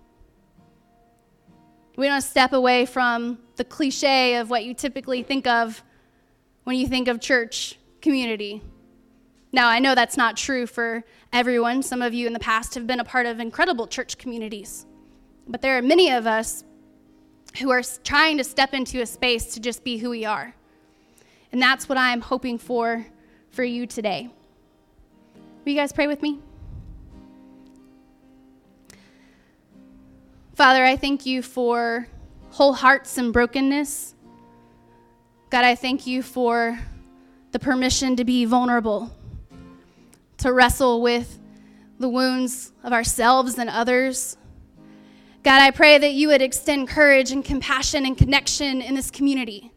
We 1.96 2.06
don't 2.06 2.22
step 2.22 2.54
away 2.54 2.86
from 2.86 3.38
the 3.56 3.64
cliche 3.64 4.36
of 4.36 4.48
what 4.48 4.64
you 4.64 4.72
typically 4.72 5.22
think 5.22 5.46
of 5.46 5.84
when 6.64 6.76
you 6.76 6.86
think 6.86 7.06
of 7.06 7.20
church 7.20 7.78
community. 8.00 8.62
Now, 9.52 9.68
I 9.68 9.78
know 9.78 9.94
that's 9.94 10.16
not 10.16 10.38
true 10.38 10.66
for 10.66 11.04
everyone. 11.30 11.82
Some 11.82 12.00
of 12.00 12.14
you 12.14 12.26
in 12.26 12.32
the 12.32 12.38
past 12.38 12.74
have 12.76 12.86
been 12.86 13.00
a 13.00 13.04
part 13.04 13.26
of 13.26 13.40
incredible 13.40 13.86
church 13.86 14.16
communities. 14.16 14.86
But 15.46 15.60
there 15.60 15.76
are 15.76 15.82
many 15.82 16.10
of 16.10 16.26
us 16.26 16.64
who 17.58 17.68
are 17.70 17.82
trying 18.04 18.38
to 18.38 18.44
step 18.44 18.72
into 18.72 19.02
a 19.02 19.06
space 19.06 19.52
to 19.52 19.60
just 19.60 19.84
be 19.84 19.98
who 19.98 20.08
we 20.08 20.24
are. 20.24 20.54
And 21.52 21.60
that's 21.60 21.90
what 21.90 21.98
I'm 21.98 22.22
hoping 22.22 22.56
for 22.56 23.04
for 23.50 23.64
you 23.64 23.86
today. 23.86 24.30
Will 25.64 25.72
you 25.72 25.78
guys 25.78 25.92
pray 25.92 26.06
with 26.06 26.22
me? 26.22 26.38
Father, 30.54 30.84
I 30.84 30.96
thank 30.96 31.26
you 31.26 31.42
for 31.42 32.06
whole 32.50 32.72
hearts 32.72 33.18
and 33.18 33.32
brokenness. 33.32 34.14
God, 35.50 35.64
I 35.64 35.74
thank 35.74 36.06
you 36.06 36.22
for 36.22 36.78
the 37.52 37.58
permission 37.58 38.16
to 38.16 38.24
be 38.24 38.44
vulnerable, 38.44 39.10
to 40.38 40.52
wrestle 40.52 41.02
with 41.02 41.38
the 41.98 42.08
wounds 42.08 42.72
of 42.84 42.92
ourselves 42.92 43.58
and 43.58 43.68
others. 43.68 44.36
God, 45.42 45.60
I 45.60 45.70
pray 45.70 45.98
that 45.98 46.12
you 46.12 46.28
would 46.28 46.42
extend 46.42 46.88
courage 46.88 47.32
and 47.32 47.44
compassion 47.44 48.06
and 48.06 48.16
connection 48.16 48.80
in 48.80 48.94
this 48.94 49.10
community. 49.10 49.72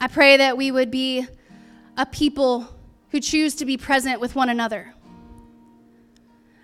I 0.00 0.08
pray 0.08 0.36
that 0.36 0.56
we 0.56 0.70
would 0.70 0.90
be 0.90 1.26
a 1.96 2.06
people 2.06 2.68
who 3.10 3.20
choose 3.20 3.54
to 3.56 3.64
be 3.64 3.76
present 3.76 4.20
with 4.20 4.34
one 4.34 4.48
another. 4.48 4.94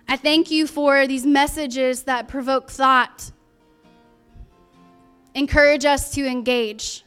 I 0.07 0.17
thank 0.17 0.51
you 0.51 0.67
for 0.67 1.07
these 1.07 1.25
messages 1.25 2.03
that 2.03 2.27
provoke 2.27 2.69
thought 2.69 3.31
encourage 5.33 5.85
us 5.85 6.11
to 6.11 6.25
engage. 6.25 7.03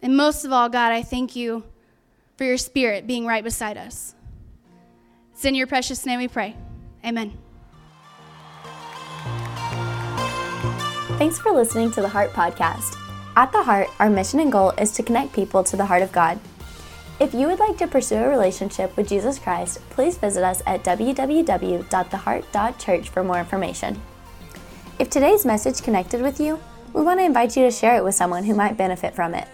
And 0.00 0.16
most 0.16 0.44
of 0.44 0.52
all, 0.52 0.68
God, 0.68 0.92
I 0.92 1.02
thank 1.02 1.34
you 1.34 1.64
for 2.36 2.44
your 2.44 2.58
spirit 2.58 3.06
being 3.06 3.26
right 3.26 3.42
beside 3.42 3.76
us. 3.76 4.14
It's 5.32 5.44
in 5.44 5.54
your 5.54 5.66
precious 5.66 6.06
name 6.06 6.20
we 6.20 6.28
pray. 6.28 6.56
Amen. 7.04 7.36
Thanks 11.18 11.38
for 11.38 11.50
listening 11.50 11.90
to 11.92 12.00
the 12.00 12.08
Heart 12.08 12.32
Podcast. 12.32 12.96
At 13.36 13.52
the 13.52 13.62
Heart, 13.62 13.88
our 13.98 14.10
mission 14.10 14.38
and 14.40 14.52
goal 14.52 14.70
is 14.72 14.92
to 14.92 15.02
connect 15.02 15.32
people 15.32 15.64
to 15.64 15.76
the 15.76 15.86
heart 15.86 16.02
of 16.02 16.12
God. 16.12 16.38
If 17.18 17.32
you 17.32 17.46
would 17.46 17.58
like 17.58 17.78
to 17.78 17.86
pursue 17.86 18.16
a 18.16 18.28
relationship 18.28 18.94
with 18.96 19.08
Jesus 19.08 19.38
Christ, 19.38 19.80
please 19.90 20.18
visit 20.18 20.44
us 20.44 20.62
at 20.66 20.84
www.theheart.church 20.84 23.08
for 23.08 23.24
more 23.24 23.38
information. 23.38 24.02
If 24.98 25.08
today's 25.08 25.46
message 25.46 25.82
connected 25.82 26.20
with 26.20 26.38
you, 26.40 26.60
we 26.92 27.00
want 27.02 27.20
to 27.20 27.24
invite 27.24 27.56
you 27.56 27.62
to 27.64 27.70
share 27.70 27.96
it 27.96 28.04
with 28.04 28.14
someone 28.14 28.44
who 28.44 28.54
might 28.54 28.76
benefit 28.76 29.14
from 29.14 29.32
it. 29.34 29.48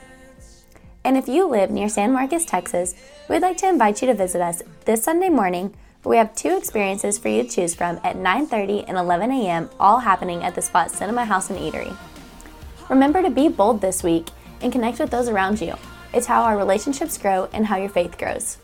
And 1.04 1.16
if 1.16 1.28
you 1.28 1.48
live 1.48 1.70
near 1.70 1.88
San 1.88 2.12
Marcos, 2.12 2.44
Texas, 2.44 2.96
we'd 3.28 3.42
like 3.42 3.58
to 3.58 3.68
invite 3.68 4.02
you 4.02 4.08
to 4.08 4.14
visit 4.14 4.40
us 4.40 4.64
this 4.84 5.04
Sunday 5.04 5.28
morning 5.28 5.72
we 6.04 6.16
have 6.16 6.34
two 6.34 6.56
experiences 6.56 7.16
for 7.16 7.28
you 7.28 7.44
to 7.44 7.48
choose 7.48 7.74
from 7.74 8.00
at 8.02 8.16
9:30 8.16 8.86
and 8.88 8.98
11 8.98 9.30
a.m., 9.30 9.70
all 9.78 10.00
happening 10.00 10.42
at 10.42 10.56
the 10.56 10.62
Spot 10.62 10.90
Cinema 10.90 11.24
House 11.24 11.48
and 11.48 11.60
Eatery. 11.60 11.96
Remember 12.88 13.22
to 13.22 13.30
be 13.30 13.48
bold 13.48 13.80
this 13.80 14.02
week 14.02 14.30
and 14.60 14.72
connect 14.72 14.98
with 14.98 15.10
those 15.10 15.28
around 15.28 15.60
you. 15.60 15.76
It's 16.14 16.26
how 16.26 16.42
our 16.42 16.58
relationships 16.58 17.16
grow 17.16 17.48
and 17.54 17.66
how 17.66 17.76
your 17.76 17.88
faith 17.88 18.18
grows. 18.18 18.58